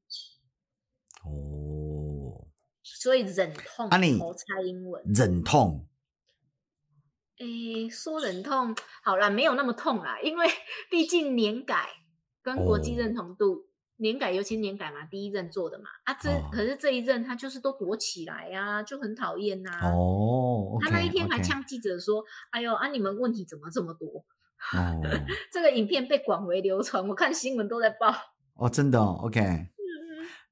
[1.24, 2.46] 哦。
[2.82, 5.02] 所以忍痛投蔡英文。
[5.06, 5.88] 忍痛。
[7.38, 10.46] 诶，说忍痛好啦，没有那么痛啦，因为
[10.90, 11.88] 毕竟年改
[12.42, 13.54] 跟国际认同度。
[13.54, 19.70] 哦年改尤其年改嘛，第一任做的嘛，啊这、哦、可是这一任他就是都躲起来呀、啊，就很讨厌呐。
[19.84, 22.26] 哦他那一天还呛记者说：“okay.
[22.50, 24.08] 哎呦啊，你们问题怎么这么多？”
[24.74, 25.00] 哦、
[25.52, 28.12] 这个影片被广为流传，我看新闻都在报。
[28.54, 29.40] 哦，真的哦，OK，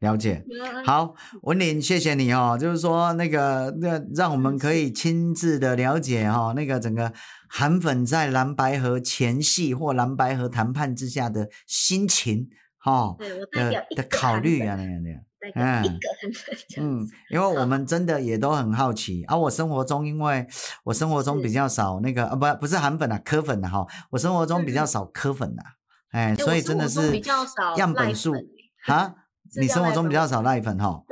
[0.01, 0.45] 了解。
[0.85, 7.13] 好，文林，谢谢你哦，就是说那个那让我们可以亲自的了解哈、哦，那个整个
[7.49, 12.49] 韩粉在蓝白河前戏或蓝白河谈判之下的心情。
[12.85, 15.21] 哦，对我代表的考虑啊，那样那样。
[15.41, 16.33] 带给一个人
[16.69, 17.07] 这样子。
[17.07, 19.35] 嗯，因为我们真的也都很好奇啊。
[19.35, 20.47] 我生活中，因为
[20.85, 23.87] 我生活中比较少那个啊，不不是韩粉啊，科粉的哈。
[24.11, 25.63] 我生活中比较少科粉的，
[26.13, 27.19] 哎，所以真的是
[27.77, 28.35] 样本数
[28.87, 29.15] 啊。
[29.57, 31.03] 你生活中比较 少赖粉哈，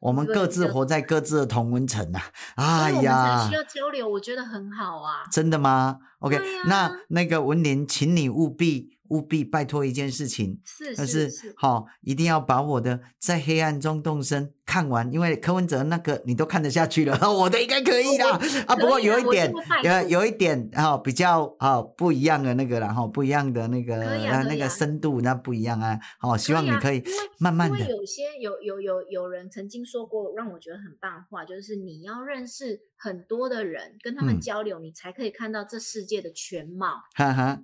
[0.00, 2.20] 我们各自活在各自的同温层呐。
[2.54, 5.24] 哎呀，需要交流，我觉得很好啊。
[5.30, 8.90] 真的吗？OK，那那个文林，请你务必。
[9.12, 18.40] 务必拜托一件事情，是是是，好、哦，一定要把我的在黑暗中动身看完，因为柯文哲那个你都看得下去了， 我的应该可以啦。
[18.66, 19.52] 啊，不过有一点，
[19.84, 26.00] 有有一点啊、哦，比较啊、哦、不一样的那个然后、哦、不一样的那个、啊啊、那个深度那不一样啊。
[26.18, 27.02] 好、哦，希望你可以
[27.38, 27.78] 慢慢的。
[27.78, 36.94] 因为有些有有有有人曾经说过让我觉得很棒的话，就是你要认识很多的人，跟他们交流，嗯、你才可以看到这世界的全貌。
[37.14, 37.62] 哈哈，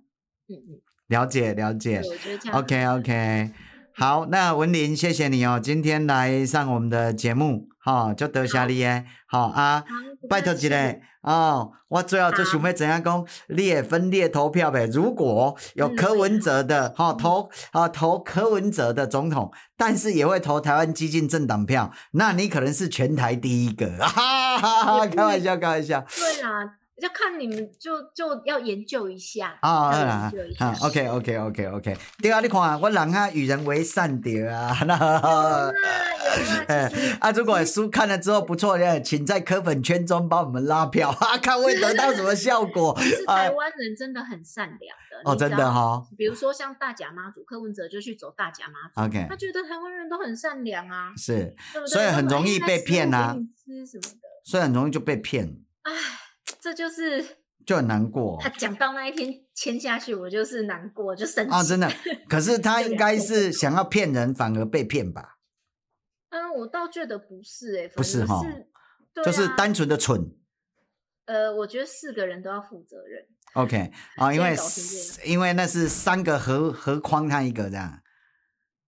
[0.49, 0.81] 嗯嗯。
[1.09, 2.03] 了解了解
[2.53, 3.51] ，OK OK，
[3.95, 9.85] 好，那文林，谢谢你哦，今天来上我们的节目，哈、哦，就多谢你诶，好，好啊，
[10.29, 26.78] 拜托一下哦，我最后就想问怎样讲，你也分裂投票呗，如果有柯文哲的，哈、嗯哦，投啊投柯文哲的总统，但是也会投台湾激进政党票，那你可能是全台第一个，哈哈哈，开玩笑，开玩笑，对啊。
[27.01, 30.75] 要看你们就就要研究一下啊，研究一下。
[30.83, 34.95] OK OK OK OK，对啊，你看我人啊与人为善的啊，那
[37.21, 42.99] 啊，如果书看了之后不错，请在科粉圈中帮我们拉票啊，看会得到什么效果。
[43.01, 46.05] 是台湾人真的很善良的哦，真的哈。
[46.17, 51.55] 比如说像大甲妈祖，柯文哲就去走大甲妈祖，OK，他觉得台湾人都很善良啊，是，
[51.87, 55.57] 所以很容易被骗啊，吃什么的，所以很容易就被骗。
[55.83, 55.93] 唉。
[56.61, 57.25] 这就是
[57.67, 58.39] 就很难过。
[58.41, 61.63] 他讲到那一天签下去，我就是难过，就生气啊！
[61.63, 61.91] 真的，
[62.29, 65.39] 可是他应该是想要骗人，反而被骗吧？
[66.31, 68.41] 嗯，我倒觉得不是哎、欸，不是哈，
[69.25, 70.35] 就是单纯的蠢。
[71.27, 73.27] 呃，我觉得四个人都要负责任。
[73.55, 74.57] OK 啊，因为
[75.25, 78.01] 因为那是三个合合框他一个这样。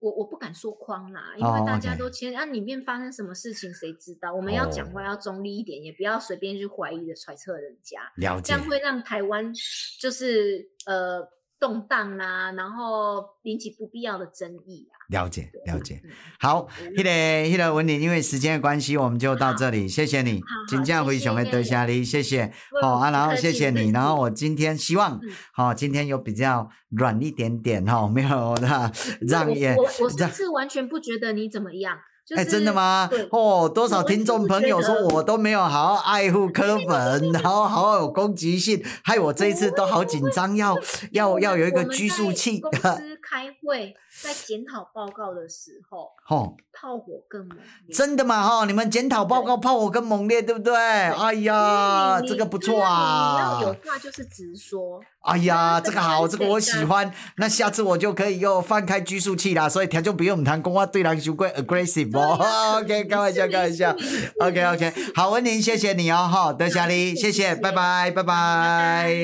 [0.01, 2.51] 我我不敢说框啦，因为大家都签，那、oh, okay.
[2.51, 4.35] 啊、里面发生什么事情谁知道？
[4.35, 5.87] 我们要讲话要中立一点，oh.
[5.87, 9.53] 也不要随便去怀疑的揣测人家，了，这样会让台湾
[10.01, 11.29] 就是呃
[11.59, 15.00] 动荡啦，然后引起不必要的争议啊。
[15.11, 16.01] 了解了解，
[16.39, 25.21] 好，那个那个文林，因为时间的关系，我们就到这里，谢谢你，真正非常的多谢你，谢谢，好啊，然后谢谢你，然后我今天希望，
[25.53, 31.99] 好，今天有比较软一点点哈，没有的让也，我我这次完全不觉得你怎么样。
[32.37, 33.11] 哎，真的吗？
[33.31, 40.77] 哦，多少听众朋友说我都没有好好爱护柯粉，然后好有攻击性，害我这一次都好紧张，要
[41.13, 42.61] 要要有一个拘束器。
[42.61, 48.65] 公 司开会，在检讨报告的时候，哦，炮火更猛烈，真的嘛哈？
[48.65, 50.75] 你们检讨报告炮火更猛烈，对不对？
[50.75, 53.59] 哎呀，这个不错啊！
[53.59, 54.99] 你要有话就是直说。
[55.21, 57.13] 哎呀，这个好，这个我喜欢。
[57.37, 62.39] 那下次我就可以又放开拘束器啦，所以谈就不用谈公话对篮球柜 aggressive 哦。
[62.81, 63.95] OK，开玩笑，开玩笑。
[64.41, 66.27] OK OK，好，文玲，谢谢你哦。
[66.27, 69.15] 好，得下丽，谢谢，拜拜，拜拜。